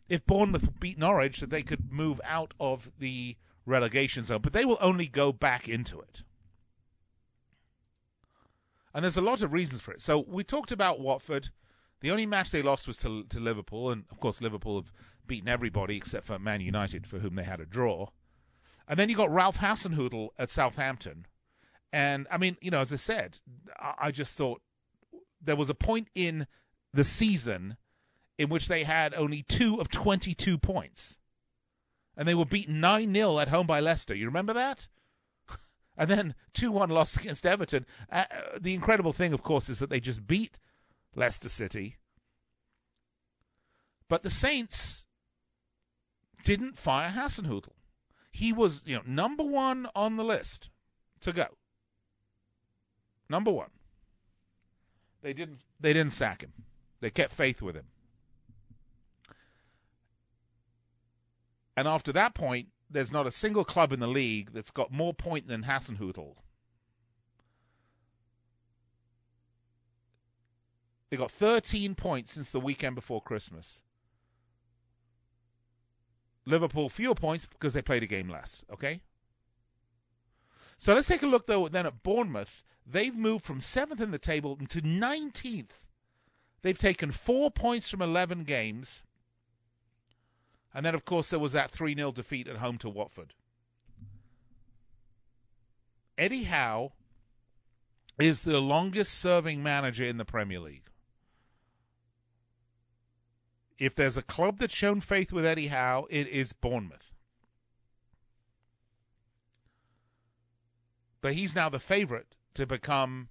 [0.07, 4.63] if Bournemouth beat Norwich that they could move out of the relegation zone, but they
[4.63, 6.23] will only go back into it.
[8.93, 9.99] And there's a lot of reasons for it.
[9.99, 11.49] So we talked about Watford.
[11.99, 14.93] The only match they lost was to, to Liverpool, and of course Liverpool have
[15.27, 18.07] beaten everybody except for Man United, for whom they had a draw.
[18.89, 21.27] And then you got Ralph Hasenhüttl at Southampton,
[21.91, 23.37] and I mean, you know, as I said,
[23.79, 24.61] I just thought
[25.41, 26.47] there was a point in
[26.93, 27.77] the season
[28.37, 31.17] in which they had only two of 22 points.
[32.15, 34.13] And they were beaten 9 0 at home by Leicester.
[34.13, 34.87] You remember that?
[35.97, 37.85] and then 2 1 loss against Everton.
[38.11, 38.25] Uh,
[38.59, 40.59] the incredible thing, of course, is that they just beat
[41.15, 41.97] Leicester City.
[44.07, 45.05] But the Saints
[46.43, 47.71] didn't fire Hasenhüttl.
[48.31, 50.69] He was, you know, number one on the list
[51.21, 51.47] to go.
[53.29, 53.69] Number one.
[55.21, 56.53] They didn't they didn't sack him.
[57.01, 57.85] They kept faith with him.
[61.75, 65.13] And after that point, there's not a single club in the league that's got more
[65.13, 66.35] point than Hasenhüttl.
[71.09, 73.81] They got 13 points since the weekend before Christmas.
[76.45, 79.01] Liverpool fewer points because they played a game last, okay?
[80.77, 84.17] So let's take a look though then at Bournemouth They've moved from seventh in the
[84.17, 85.83] table to 19th.
[86.63, 89.03] They've taken four points from 11 games.
[90.73, 93.33] And then, of course, there was that 3 0 defeat at home to Watford.
[96.17, 96.93] Eddie Howe
[98.19, 100.89] is the longest serving manager in the Premier League.
[103.79, 107.13] If there's a club that's shown faith with Eddie Howe, it is Bournemouth.
[111.21, 113.29] But he's now the favorite to become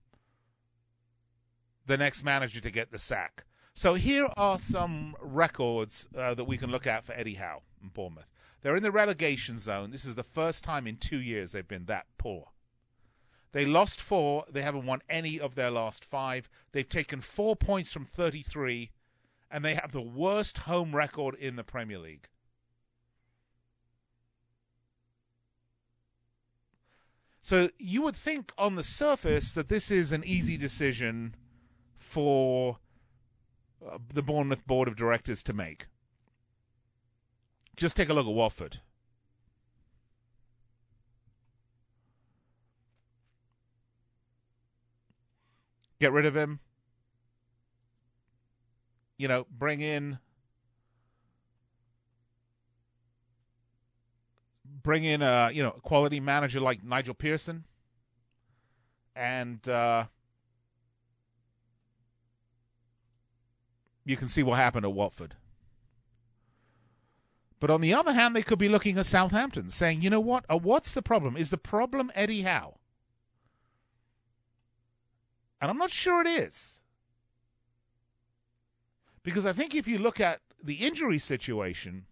[1.87, 3.45] the next manager to get the sack.
[3.75, 7.93] So here are some records uh, that we can look at for Eddie Howe and
[7.93, 8.27] Bournemouth.
[8.61, 9.91] They're in the relegation zone.
[9.91, 12.49] This is the first time in two years they've been that poor.
[13.53, 14.45] They lost four.
[14.51, 16.51] They haven't won any of their last five.
[16.73, 18.91] They've taken four points from 33,
[19.51, 22.29] and they have the worst home record in the Premier League.
[27.43, 31.35] So you would think on the surface that this is an easy decision
[31.97, 32.77] for
[33.83, 35.87] uh, the Bournemouth board of directors to make.
[37.75, 38.81] Just take a look at Watford.
[46.01, 46.61] Get rid of him.
[49.19, 50.19] You know, bring in
[54.83, 57.65] bring in a you know a quality manager like Nigel Pearson,
[59.15, 60.05] and uh,
[64.05, 65.35] you can see what happened at Watford.
[67.61, 70.45] But on the other hand, they could be looking at Southampton, saying, "You know what?
[70.49, 71.37] Uh, what's the problem?
[71.37, 72.79] Is the problem Eddie Howe?"
[75.61, 76.78] And I'm not sure it is.
[79.29, 82.07] Because I think if you look at the injury situation,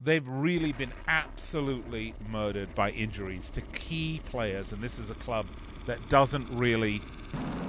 [0.00, 5.44] they've really been absolutely murdered by injuries to key players, and this is a club
[5.84, 7.02] that doesn't really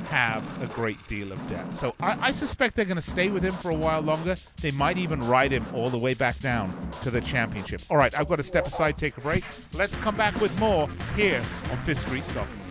[0.05, 1.77] have a great deal of depth.
[1.77, 4.37] So I, I suspect they're going to stay with him for a while longer.
[4.61, 6.71] They might even ride him all the way back down
[7.03, 7.81] to the championship.
[7.89, 9.43] All right, I've got to step aside, take a break.
[9.73, 12.70] Let's come back with more here on Fifth Street Soccer.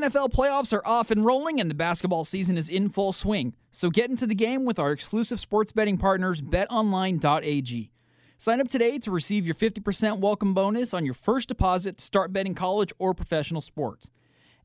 [0.00, 3.54] NFL playoffs are off and rolling, and the basketball season is in full swing.
[3.70, 7.90] So get into the game with our exclusive sports betting partners, betonline.ag.
[8.38, 12.32] Sign up today to receive your 50% welcome bonus on your first deposit to start
[12.32, 14.10] betting college or professional sports.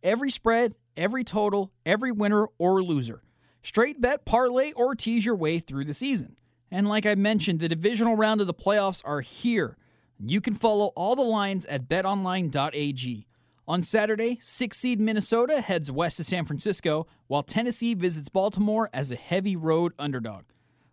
[0.01, 3.21] Every spread, every total, every winner or loser.
[3.61, 6.37] Straight bet, parlay, or tease your way through the season.
[6.71, 9.75] And like I mentioned, the divisional round of the playoffs are here.
[10.17, 13.27] You can follow all the lines at betonline.ag.
[13.67, 19.11] On Saturday, six seed Minnesota heads west to San Francisco, while Tennessee visits Baltimore as
[19.11, 20.43] a heavy road underdog.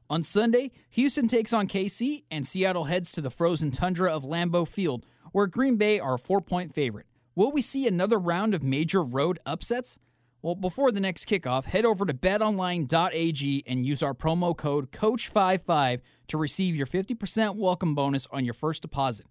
[0.09, 4.67] On Sunday, Houston takes on KC, and Seattle heads to the frozen tundra of Lambeau
[4.67, 7.05] Field, where Green Bay are a four point favorite.
[7.35, 9.99] Will we see another round of major road upsets?
[10.41, 16.01] Well, before the next kickoff, head over to betonline.ag and use our promo code COACH55
[16.29, 19.27] to receive your 50% welcome bonus on your first deposit.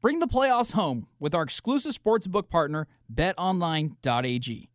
[0.00, 4.68] Bring the playoffs home with our exclusive sportsbook partner, betonline.ag.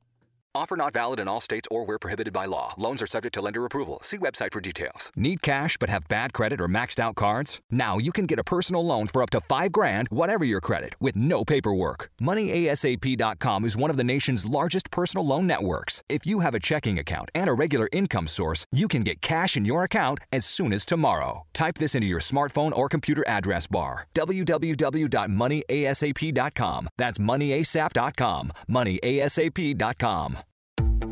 [0.55, 2.75] Offer not valid in all states or where prohibited by law.
[2.77, 3.97] Loans are subject to lender approval.
[4.03, 5.11] See website for details.
[5.15, 7.59] Need cash but have bad credit or maxed out cards?
[7.71, 10.93] Now you can get a personal loan for up to 5 grand whatever your credit
[10.99, 12.11] with no paperwork.
[12.21, 16.03] MoneyASAP.com is one of the nation's largest personal loan networks.
[16.07, 19.57] If you have a checking account and a regular income source, you can get cash
[19.57, 21.47] in your account as soon as tomorrow.
[21.53, 24.05] Type this into your smartphone or computer address bar.
[24.13, 26.89] www.moneyasap.com.
[26.97, 28.51] That's moneyasap.com.
[28.69, 30.42] moneyasap.com.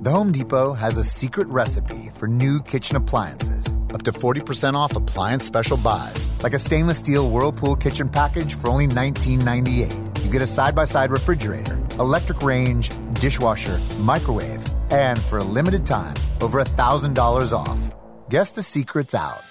[0.02, 3.76] The Home Depot has a secret recipe for new kitchen appliances.
[3.94, 8.72] Up to 40% off appliance special buys, like a stainless steel Whirlpool kitchen package for
[8.72, 10.26] only $19.98.
[10.26, 15.86] You get a side by side refrigerator, electric range, dishwasher, microwave, and for a limited
[15.86, 17.80] time, over $1,000 off.
[18.28, 19.44] Guess the secret's out.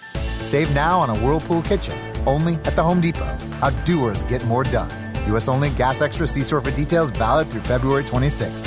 [0.43, 3.39] Save now on a Whirlpool kitchen, only at the Home Depot.
[3.61, 4.91] How doers get more done.
[5.29, 5.47] U.S.
[5.47, 8.67] only, gas extra, see store for details, valid through February 26th.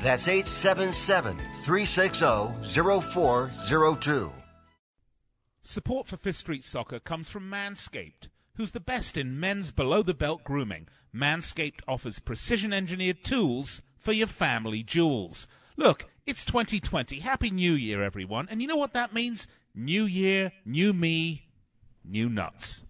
[0.00, 4.32] That's 877 360 0402.
[5.62, 10.14] Support for Fifth Street Soccer comes from Manscaped, who's the best in men's below the
[10.14, 10.88] belt grooming.
[11.14, 15.46] Manscaped offers precision engineered tools for your family jewels.
[15.76, 17.18] Look, it's 2020.
[17.18, 18.48] Happy New Year, everyone.
[18.50, 19.46] And you know what that means?
[19.74, 21.48] New year, new me,
[22.02, 22.84] new nuts.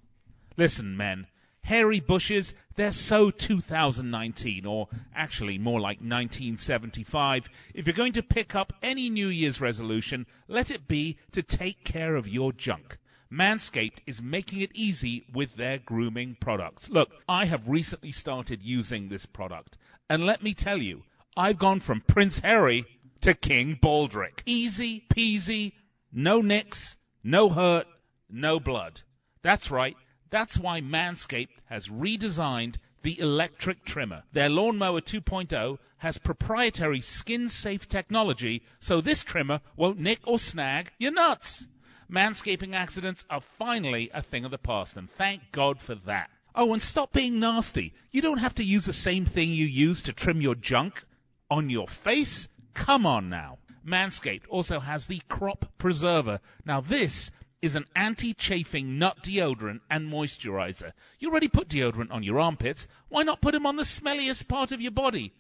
[0.57, 1.27] Listen, men,
[1.63, 7.49] hairy bushes, they're so 2019, or actually more like 1975.
[7.75, 11.85] If you're going to pick up any New Year's resolution, let it be to take
[11.85, 12.99] care of your junk.
[13.33, 16.91] Manscaped is making it easy with their grooming products.
[16.91, 19.77] Look, I have recently started using this product,
[20.09, 21.05] and let me tell you,
[21.37, 22.87] I've gone from Prince Harry
[23.21, 24.41] to King Baldrick.
[24.47, 25.73] Easy peasy,
[26.13, 27.87] no nicks, no hurt,
[28.29, 29.03] no blood.
[29.43, 29.97] That's right.
[30.31, 34.23] That's why Manscaped has redesigned the electric trimmer.
[34.33, 40.93] Their Lawnmower 2.0 has proprietary skin safe technology, so this trimmer won't nick or snag
[40.99, 41.67] your nuts.
[42.11, 46.31] Manscaping accidents are finally a thing of the past, and thank God for that.
[46.55, 47.95] Oh, and stop being nasty.
[48.11, 51.05] You don't have to use the same thing you use to trim your junk
[51.51, 52.49] on your face.
[52.75, 53.59] Come on now.
[53.87, 56.41] Manscaped also has the Crop Preserver.
[56.65, 57.31] Now, this
[57.63, 60.93] is an anti-chafing nut deodorant and moisturizer.
[61.19, 62.89] You already put deodorant on your armpits.
[63.09, 65.33] Why not put them on the smelliest part of your body?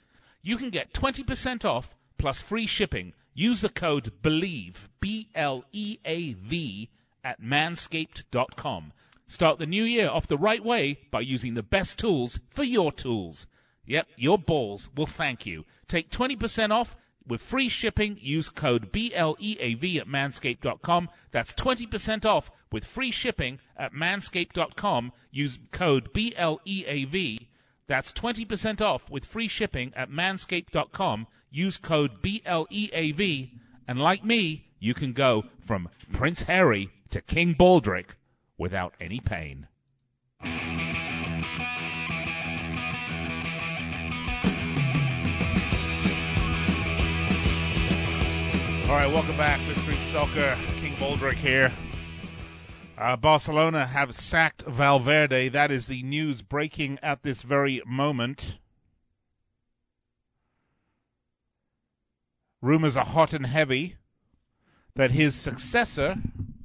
[0.42, 3.14] You can get 20% off plus free shipping.
[3.34, 6.90] Use the code BLEAV, B-L-E-A-V,
[7.24, 8.92] at manscaped.com.
[9.26, 12.90] Start the new year off the right way by using the best tools for your
[12.90, 13.46] tools.
[13.86, 15.64] Yep, your balls will thank you.
[15.88, 16.96] Take 20% off
[17.30, 21.08] with free shipping, use code BLEAV at manscaped.com.
[21.30, 25.12] That's 20% off with free shipping at manscaped.com.
[25.30, 27.46] Use code BLEAV.
[27.86, 31.26] That's 20% off with free shipping at manscaped.com.
[31.50, 33.50] Use code BLEAV.
[33.88, 38.10] And like me, you can go from Prince Harry to King Baldrick
[38.58, 39.68] without any pain.
[48.90, 50.58] All right, welcome back to Street Soccer.
[50.78, 51.72] King Baldrick here.
[52.98, 55.48] Uh, Barcelona have sacked Valverde.
[55.48, 58.56] That is the news breaking at this very moment.
[62.60, 63.94] Rumors are hot and heavy
[64.96, 66.16] that his successor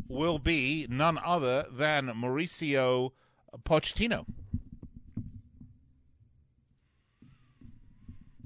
[0.07, 3.11] will be none other than Mauricio
[3.63, 4.25] Pochettino.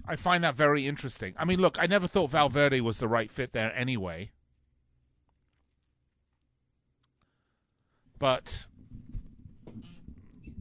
[0.09, 1.35] I find that very interesting.
[1.37, 4.31] I mean, look, I never thought Valverde was the right fit there anyway.
[8.17, 8.65] But,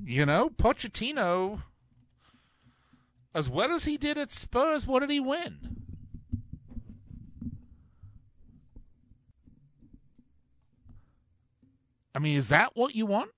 [0.04, 1.62] you know, Pochettino,
[3.34, 5.76] as well as he did at Spurs, what did he win?
[12.14, 13.30] I mean, is that what you want?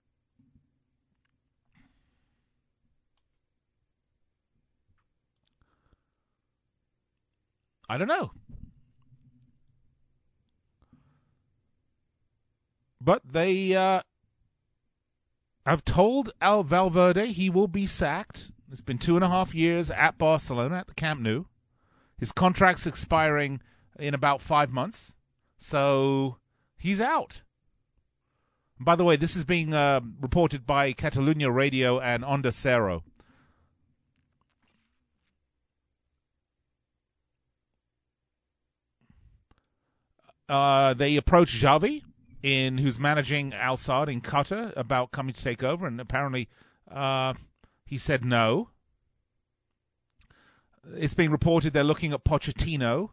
[7.90, 8.30] I don't know.
[13.00, 14.02] But they uh,
[15.66, 18.52] have told Al Valverde he will be sacked.
[18.70, 21.46] It's been two and a half years at Barcelona at the Camp Nou.
[22.16, 23.60] His contract's expiring
[23.98, 25.12] in about five months,
[25.58, 26.36] so
[26.78, 27.42] he's out.
[28.78, 33.02] By the way, this is being uh, reported by Catalunya Radio and Onda Cero.
[40.50, 42.02] Uh, they approached Xavi,
[42.42, 46.48] in who's managing Al Sadd in Qatar, about coming to take over, and apparently
[46.90, 47.34] uh,
[47.86, 48.70] he said no.
[50.96, 53.10] It's being reported they're looking at Pochettino.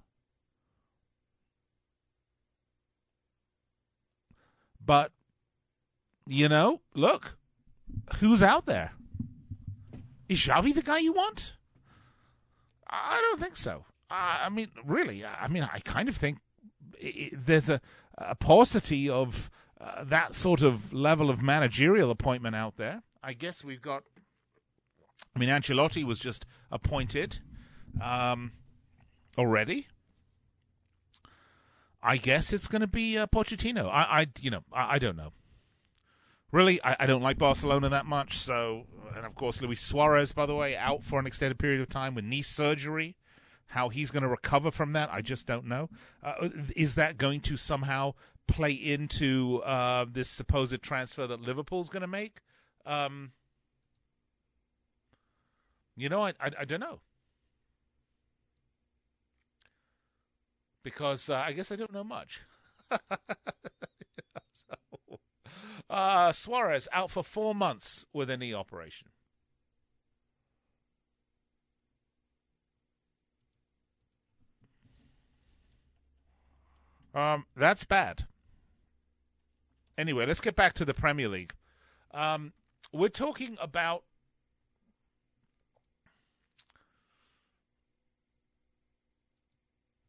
[4.84, 5.12] But,
[6.26, 7.38] you know, look,
[8.16, 8.94] who's out there?
[10.28, 11.54] Is Xavi the guy you want?
[12.90, 13.86] I don't think so.
[14.10, 16.40] I mean, really, I mean, I kind of think
[17.00, 17.82] it, there's a,
[18.18, 23.04] a paucity of uh, that sort of level of managerial appointment out there.
[23.24, 24.04] I guess we've got.
[25.36, 27.40] I mean, Ancelotti was just appointed
[28.02, 28.54] Um,
[29.38, 29.88] already?
[32.02, 33.88] I guess it's going to be uh, Pochettino.
[33.90, 35.34] I, I, you know, I, I don't know.
[36.52, 38.38] Really, I, I, don't like Barcelona that much.
[38.38, 38.86] So,
[39.16, 42.16] and of course, Luis Suarez, by the way, out for an extended period of time
[42.16, 43.16] with knee surgery.
[43.68, 45.90] How he's going to recover from that, I just don't know.
[46.24, 48.14] Uh, is that going to somehow
[48.48, 52.42] play into uh, this supposed transfer that Liverpool's going to make?
[52.86, 53.32] Um,
[55.98, 57.02] you know, I, I, I don't know.
[60.84, 62.40] Because uh, I guess I don't know much.
[65.90, 69.10] uh, Suarez out for four months with a knee operation.
[77.18, 78.28] Um, that's bad.
[79.98, 81.56] Anyway, let's get back to the Premier League.
[82.14, 82.54] Um,
[82.94, 84.04] we're talking about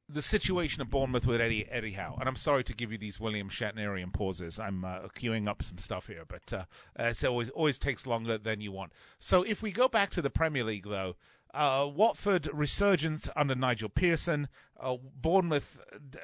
[0.06, 3.18] the situation of Bournemouth with Eddie Eddie Howe, and I'm sorry to give you these
[3.18, 4.58] William Shatnerian pauses.
[4.58, 6.64] I'm uh, queuing up some stuff here, but uh,
[6.98, 8.92] it always always takes longer than you want.
[9.18, 11.16] So if we go back to the Premier League, though,
[11.54, 14.48] uh, Watford resurgence under Nigel Pearson.
[14.80, 15.78] Uh, Bournemouth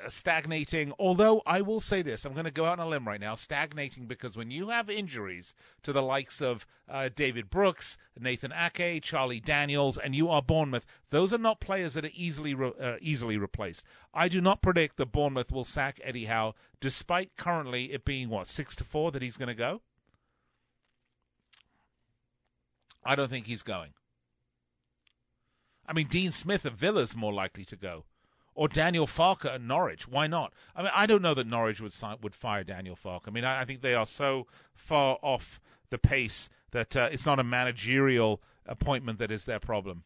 [0.06, 0.92] stagnating.
[0.96, 3.34] Although I will say this, I'm going to go out on a limb right now.
[3.34, 9.02] Stagnating because when you have injuries to the likes of uh, David Brooks, Nathan Ake,
[9.02, 12.96] Charlie Daniels, and you are Bournemouth, those are not players that are easily re- uh,
[13.00, 13.82] easily replaced.
[14.12, 18.46] I do not predict that Bournemouth will sack Eddie Howe, despite currently it being what
[18.46, 19.80] six to four that he's going to go.
[23.04, 23.94] I don't think he's going.
[25.87, 28.05] I mean, Dean Smith of Villa's more likely to go,
[28.55, 30.09] or Daniel Farke at Norwich.
[30.09, 30.53] Why not?
[30.74, 33.22] I mean, I don't know that Norwich would sign, would fire Daniel Farke.
[33.26, 35.61] I mean, I, I think they are so far off
[35.91, 40.05] the pace that uh, it's not a managerial appointment that is their problem.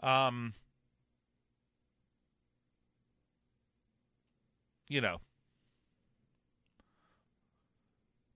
[0.00, 0.52] Um,
[4.88, 5.16] you know,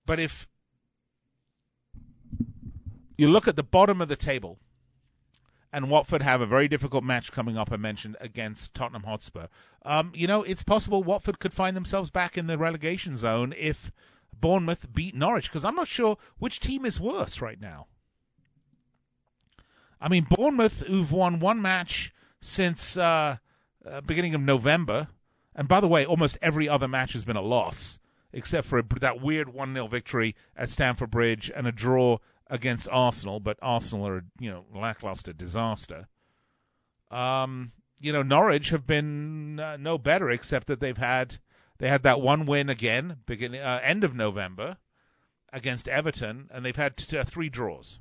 [0.07, 0.49] but if
[3.19, 4.59] you look at the bottom of the table,
[5.73, 7.71] and Watford have a very difficult match coming up.
[7.71, 9.49] I mentioned against Tottenham Hotspur.
[9.85, 13.91] Um, you know, it's possible Watford could find themselves back in the relegation zone if
[14.33, 15.51] Bournemouth beat Norwich.
[15.51, 17.87] Because I'm not sure which team is worse right now.
[20.01, 23.39] I mean, Bournemouth, who've won one match since uh,
[23.85, 25.09] uh, beginning of November,
[25.55, 27.99] and by the way, almost every other match has been a loss,
[28.33, 32.19] except for a, that weird one 0 victory at Stamford Bridge and a draw
[32.51, 36.09] against Arsenal, but Arsenal are you know lackluster disaster.
[37.11, 41.39] Um, you know Norwich have been uh, no better, except that they've had
[41.79, 44.79] they had that one win again, beginning uh, end of November
[45.53, 47.99] against Everton, and they've had t- uh, three draws.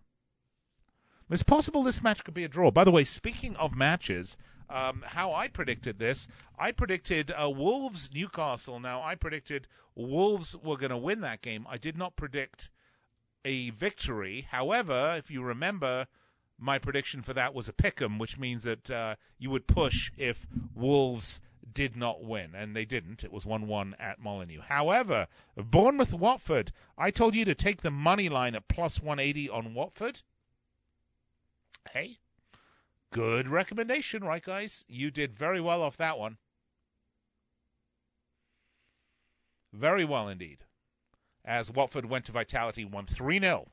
[1.29, 2.71] It's possible this match could be a draw.
[2.71, 4.37] By the way, speaking of matches,
[4.69, 6.27] um, how I predicted this,
[6.57, 8.79] I predicted uh, Wolves Newcastle.
[8.79, 11.65] Now I predicted Wolves were going to win that game.
[11.69, 12.69] I did not predict
[13.47, 14.45] a victory.
[14.51, 16.07] However, if you remember,
[16.59, 20.45] my prediction for that was a pick'em, which means that uh, you would push if
[20.75, 21.39] Wolves
[21.71, 23.23] did not win, and they didn't.
[23.23, 24.61] It was 1 1 at Molineux.
[24.67, 29.73] However, Bournemouth Watford, I told you to take the money line at plus 180 on
[29.73, 30.21] Watford.
[31.91, 32.17] Hey,
[33.13, 34.83] good recommendation, right, guys?
[34.89, 36.37] You did very well off that one.
[39.71, 40.66] Very well indeed
[41.47, 43.67] as Watford went to Vitality, won 3 0.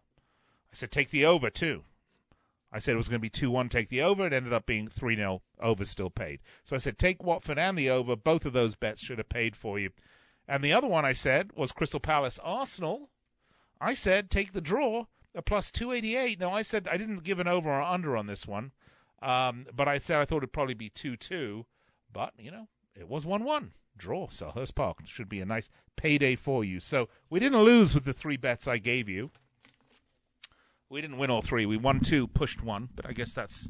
[0.72, 1.82] I said, take the over, too.
[2.72, 4.26] I said it was going to be 2 1, take the over.
[4.26, 6.40] It ended up being 3 0, over still paid.
[6.64, 8.16] So I said, take Watford and the over.
[8.16, 9.90] Both of those bets should have paid for you.
[10.46, 13.10] And the other one I said was Crystal Palace Arsenal.
[13.80, 16.38] I said, take the draw, a plus 288.
[16.38, 18.72] Now, I said I didn't give an over or under on this one,
[19.20, 21.66] um, but I said I thought it'd probably be 2 2.
[22.12, 24.98] But, you know, it was 1 1 draw Selhurst Park.
[25.06, 26.80] Should be a nice payday for you.
[26.80, 29.30] So we didn't lose with the three bets I gave you.
[30.88, 31.66] We didn't win all three.
[31.66, 33.68] We won two, pushed one, but I guess that's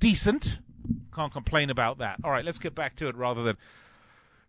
[0.00, 0.58] decent.
[1.14, 2.18] Can't complain about that.
[2.24, 3.56] All right, let's get back to it rather than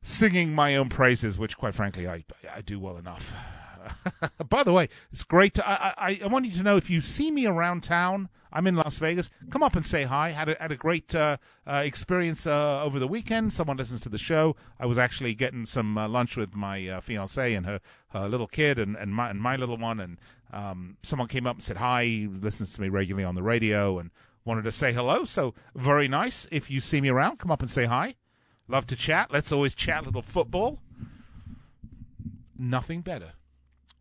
[0.02, 3.34] singing my own praises, which, quite frankly, I I do well enough.
[4.50, 5.56] By the way, it's great.
[5.56, 8.68] To, I, I I want you to know if you see me around town I'm
[8.68, 9.30] in Las Vegas.
[9.50, 10.32] Come up and say hi.
[10.32, 11.38] Had a, had a great uh,
[11.68, 13.54] uh, experience uh, over the weekend.
[13.54, 14.56] Someone listens to the show.
[14.80, 17.80] I was actually getting some uh, lunch with my uh, fiancee and her,
[18.10, 20.00] her little kid and, and, my, and my little one.
[20.00, 20.18] And
[20.52, 22.06] um, someone came up and said hi.
[22.06, 24.10] He listens to me regularly on the radio and
[24.46, 25.26] wanted to say hello.
[25.26, 26.48] So very nice.
[26.52, 28.16] If you see me around, come up and say hi.
[28.68, 29.32] Love to chat.
[29.32, 30.80] Let's always chat a little football.
[32.58, 33.34] Nothing better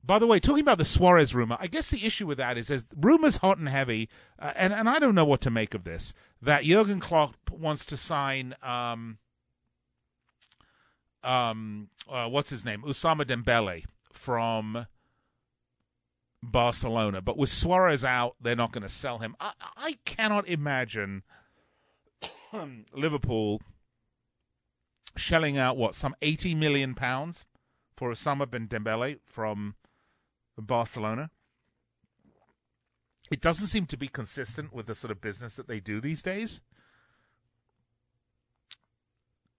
[0.09, 2.71] By the way, talking about the Suarez rumor, I guess the issue with that is
[2.71, 5.85] as rumors hot and heavy, uh, and and I don't know what to make of
[5.85, 6.15] this.
[6.41, 9.19] That Jurgen Klopp wants to sign, um,
[11.23, 14.87] um, uh, what's his name, Usama Dembele from
[16.43, 19.37] Barcelona, but with Suarez out, they're not going to sell him.
[19.39, 21.23] I, I cannot imagine
[22.95, 23.61] Liverpool
[25.17, 27.45] shelling out what some eighty million pounds
[27.95, 29.75] for Usama bin Dembele from
[30.63, 31.31] Barcelona.
[33.31, 36.23] It doesn't seem to be consistent with the sort of business that they do these
[36.23, 36.61] days.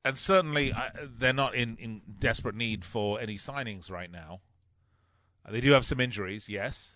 [0.03, 4.39] And certainly, uh, they're not in, in desperate need for any signings right now.
[5.45, 6.95] Uh, they do have some injuries, yes.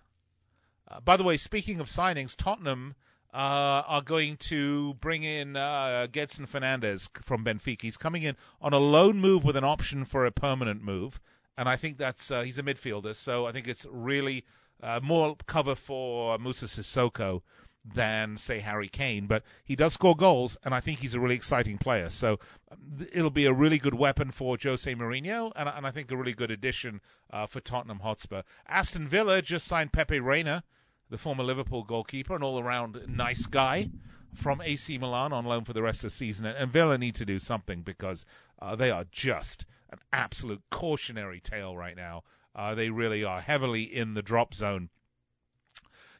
[0.89, 2.95] Uh, by the way, speaking of signings, Tottenham
[3.33, 7.81] uh, are going to bring in uh, Gedson Fernandes from Benfica.
[7.81, 11.19] He's coming in on a loan move with an option for a permanent move
[11.57, 14.45] and I think that's uh, he's a midfielder, so I think it's really
[14.81, 17.41] uh, more cover for Moussa Sissoko
[17.85, 21.35] than say Harry Kane, but he does score goals, and I think he's a really
[21.35, 22.09] exciting player.
[22.09, 22.39] So
[22.71, 26.17] um, it'll be a really good weapon for Jose Mourinho, and, and I think a
[26.17, 27.01] really good addition
[27.31, 28.43] uh, for Tottenham Hotspur.
[28.67, 30.63] Aston Villa just signed Pepe Reina,
[31.09, 33.89] the former Liverpool goalkeeper, an all-around nice guy
[34.33, 37.25] from AC Milan on loan for the rest of the season, and Villa need to
[37.25, 38.25] do something because
[38.61, 42.23] uh, they are just an absolute cautionary tale right now.
[42.55, 44.89] Uh, they really are heavily in the drop zone.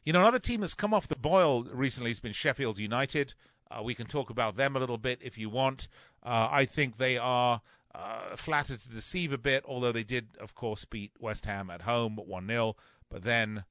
[0.04, 3.34] You know, another team that's come off the boil recently has been Sheffield United.
[3.70, 5.88] Uh, we can talk about them a little bit if you want.
[6.22, 7.62] Uh, I think they are
[7.94, 11.82] uh, flattered to deceive a bit, although they did, of course, beat West Ham at
[11.82, 12.76] home 1 0.
[13.08, 13.64] But then,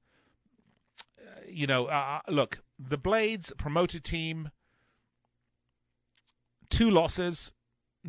[1.20, 4.49] uh, you know, uh, look, the Blades, promoted team,
[6.70, 7.51] two losses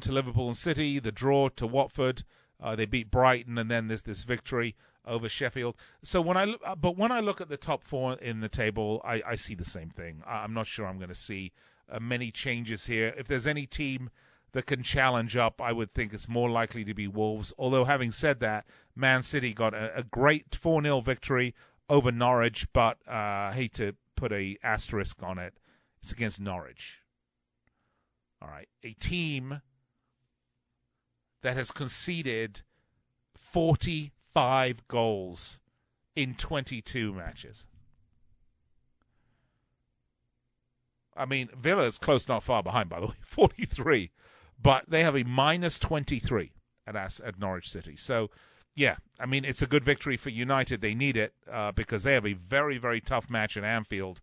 [0.00, 2.24] to Liverpool and City, the draw to Watford.
[2.62, 4.76] Uh, they beat Brighton, and then there's this victory
[5.06, 5.76] over Sheffield.
[6.02, 9.00] So when I uh, but when I look at the top four in the table,
[9.04, 10.22] I, I see the same thing.
[10.26, 11.52] I'm not sure I'm going to see
[11.90, 13.14] uh, many changes here.
[13.16, 14.10] If there's any team
[14.52, 17.52] that can challenge up, I would think it's more likely to be Wolves.
[17.58, 18.64] Although having said that,
[18.94, 21.54] Man City got a, a great 4 0 victory
[21.88, 23.12] over Norwich, but uh,
[23.50, 25.54] I hate to put a asterisk on it.
[26.02, 27.00] It's against Norwich.
[28.40, 29.60] All right, a team
[31.44, 32.62] that has conceded
[33.36, 35.60] 45 goals
[36.16, 37.66] in 22 matches.
[41.14, 44.10] I mean, Villa is close, not far behind, by the way, 43.
[44.60, 46.52] But they have a minus 23
[46.86, 47.94] at, at Norwich City.
[47.94, 48.30] So,
[48.74, 50.80] yeah, I mean, it's a good victory for United.
[50.80, 54.22] They need it uh, because they have a very, very tough match at Anfield.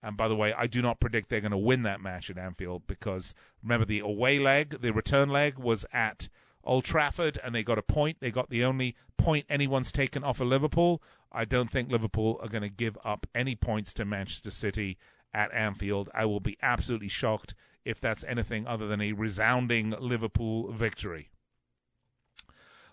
[0.00, 2.38] And by the way, I do not predict they're going to win that match at
[2.38, 6.28] Anfield because remember the away leg, the return leg was at
[6.64, 8.18] Old Trafford and they got a point.
[8.20, 11.02] They got the only point anyone's taken off of Liverpool.
[11.30, 14.98] I don't think Liverpool are going to give up any points to Manchester City
[15.32, 16.10] at Anfield.
[16.14, 17.54] I will be absolutely shocked
[17.84, 21.30] if that's anything other than a resounding Liverpool victory.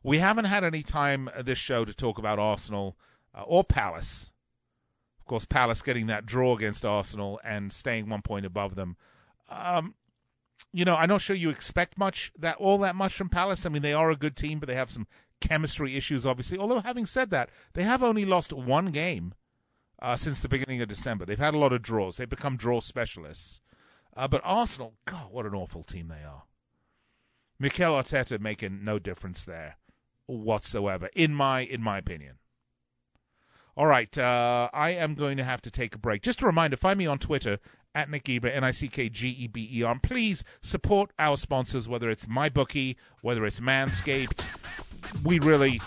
[0.01, 2.97] We haven't had any time this show to talk about Arsenal
[3.35, 4.31] uh, or Palace.
[5.19, 8.95] Of course, Palace getting that draw against Arsenal and staying one point above them.
[9.49, 9.95] Um,
[10.71, 13.65] you know, I'm not sure you expect much that all that much from Palace.
[13.65, 15.07] I mean, they are a good team, but they have some
[15.41, 16.57] chemistry issues, obviously.
[16.57, 19.33] Although, having said that, they have only lost one game
[20.01, 21.25] uh, since the beginning of December.
[21.25, 22.17] They've had a lot of draws.
[22.17, 23.61] They've become draw specialists.
[24.15, 26.43] Uh, but Arsenal, God, what an awful team they are.
[27.59, 29.77] Mikel Arteta making no difference there
[30.27, 32.35] whatsoever, in my in my opinion.
[33.75, 36.21] All right, uh, I am going to have to take a break.
[36.21, 37.59] Just a reminder, find me on Twitter
[37.95, 39.97] at Nick Geber, N I C K G E B E R.
[40.01, 44.43] Please support our sponsors, whether it's MyBookie, whether it's Manscaped.
[45.23, 45.81] We really,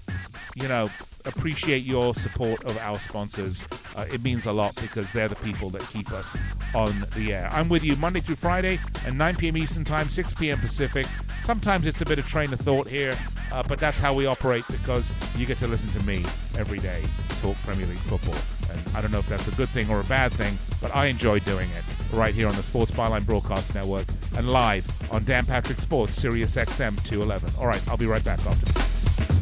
[0.54, 0.90] you know,
[1.24, 3.64] appreciate your support of our sponsors.
[3.94, 6.36] Uh, it means a lot because they're the people that keep us
[6.74, 7.48] on the air.
[7.52, 9.56] I'm with you Monday through Friday at 9 p.m.
[9.56, 10.58] Eastern Time, 6 p.m.
[10.58, 11.06] Pacific.
[11.42, 13.14] Sometimes it's a bit of train of thought here,
[13.52, 16.24] uh, but that's how we operate because you get to listen to me
[16.56, 17.02] every day
[17.42, 18.36] talk Premier League football.
[18.70, 21.06] And I don't know if that's a good thing or a bad thing, but I
[21.06, 25.44] enjoy doing it right here on the Sports Byline Broadcast Network and live on Dan
[25.44, 27.50] Patrick Sports, Sirius XM 211.
[27.58, 29.41] All right, I'll be right back after this.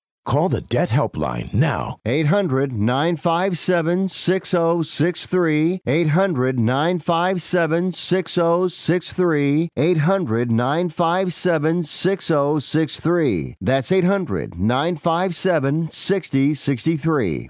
[0.23, 1.97] Call the Debt Helpline now.
[2.05, 5.81] 800 957 6063.
[5.85, 9.69] 800 957 6063.
[9.75, 13.55] 800 957 6063.
[13.59, 17.49] That's 800 957 6063.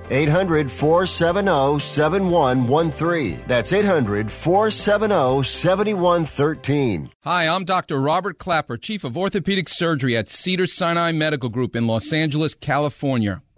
[0.11, 3.43] 800 470 7113.
[3.47, 7.11] That's 800 470 7113.
[7.23, 7.99] Hi, I'm Dr.
[7.99, 13.41] Robert Klapper, Chief of Orthopedic Surgery at Cedars-Sinai Medical Group in Los Angeles, California.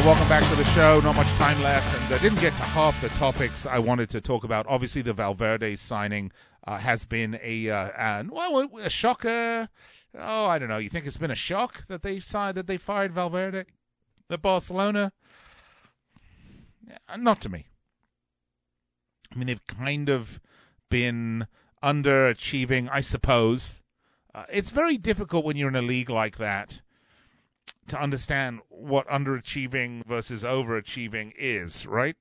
[0.00, 1.00] Right, welcome back to the show.
[1.00, 4.20] Not much time left, and I didn't get to half the topics I wanted to
[4.20, 4.66] talk about.
[4.68, 6.32] Obviously, the Valverde signing
[6.66, 9.68] uh, has been a uh, uh, well, a shocker.
[10.18, 10.78] Oh, I don't know.
[10.78, 13.64] You think it's been a shock that they signed that they fired Valverde
[14.30, 15.12] at Barcelona?
[17.16, 17.66] Not to me.
[19.32, 20.40] I mean, they've kind of
[20.88, 21.46] been
[21.82, 23.80] underachieving, I suppose.
[24.34, 26.80] Uh, it's very difficult when you're in a league like that
[27.90, 32.16] to understand what underachieving versus overachieving is, right?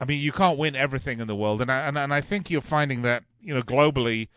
[0.00, 2.50] I mean, you can't win everything in the world, and I, and, and I think
[2.50, 4.28] you're finding that you know globally,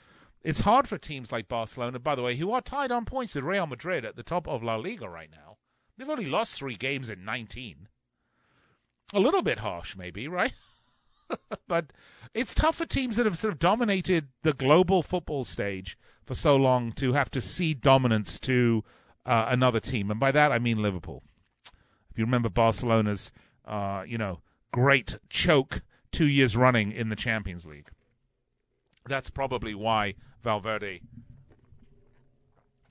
[0.44, 3.46] it's hard for teams like Barcelona, by the way, who are tied on points with
[3.46, 5.58] Real Madrid at the top of La Liga right now.
[5.98, 7.88] They've only lost three games in 19.
[9.14, 10.54] A little bit harsh, maybe, right?
[11.68, 11.94] but
[12.34, 16.56] it's tough for teams that have sort of dominated the global football stage for so
[16.56, 18.84] long to have to cede dominance to
[19.26, 21.24] uh, another team, and by that I mean Liverpool.
[22.12, 23.32] If you remember Barcelona's,
[23.66, 27.90] uh, you know, great choke two years running in the Champions League,
[29.08, 31.02] that's probably why Valverde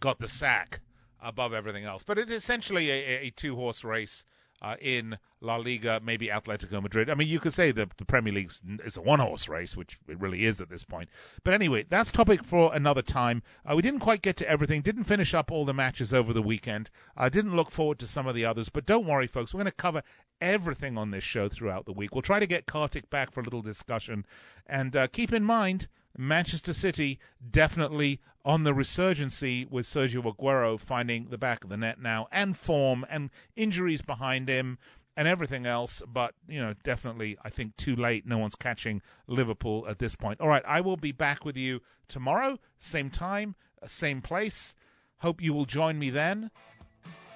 [0.00, 0.80] got the sack
[1.22, 2.02] above everything else.
[2.02, 4.24] But it's essentially a, a two-horse race
[4.62, 7.10] uh, in La Liga, maybe Atletico Madrid.
[7.10, 8.52] I mean, you could say the, the Premier League
[8.84, 11.08] is a one horse race, which it really is at this point.
[11.42, 13.42] But anyway, that's topic for another time.
[13.68, 16.42] Uh, we didn't quite get to everything, didn't finish up all the matches over the
[16.42, 16.90] weekend.
[17.16, 19.52] I uh, didn't look forward to some of the others, but don't worry, folks.
[19.52, 20.02] We're going to cover
[20.40, 22.14] everything on this show throughout the week.
[22.14, 24.24] We'll try to get Kartik back for a little discussion.
[24.66, 27.18] And uh, keep in mind, Manchester City
[27.50, 32.56] definitely on the resurgency with Sergio Aguero finding the back of the net now and
[32.56, 34.78] form and injuries behind him
[35.16, 36.02] and everything else.
[36.06, 38.26] But, you know, definitely, I think too late.
[38.26, 40.40] No one's catching Liverpool at this point.
[40.40, 44.74] All right, I will be back with you tomorrow, same time, uh, same place.
[45.18, 46.50] Hope you will join me then.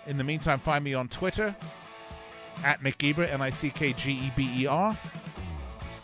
[0.06, 1.54] In the meantime, find me on Twitter
[2.64, 4.96] at Nick Geber, N I C K G E B E R.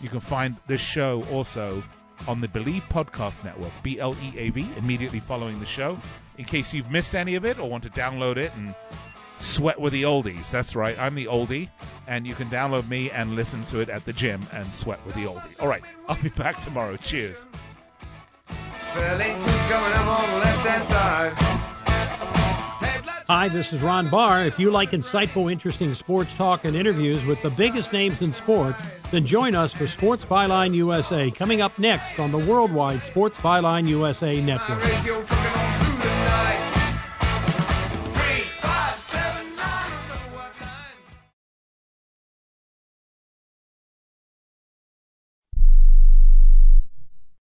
[0.01, 1.83] You can find this show also
[2.29, 5.99] on the Bleav Podcast Network, B L E A V, immediately following the show.
[6.39, 8.75] In case you've missed any of it or want to download it and
[9.39, 10.51] sweat with the oldies.
[10.51, 11.69] That's right, I'm the oldie,
[12.07, 15.15] and you can download me and listen to it at the gym and sweat with
[15.15, 15.61] the oldie.
[15.61, 16.97] All right, I'll be back tomorrow.
[16.97, 17.37] Cheers.
[23.35, 24.45] Hi, this is Ron Barr.
[24.45, 28.79] If you like insightful, interesting sports talk and interviews with the biggest names in sports,
[29.11, 33.89] then join us for Sports Byline USA coming up next on the worldwide Sports Byline
[33.89, 35.82] USA network.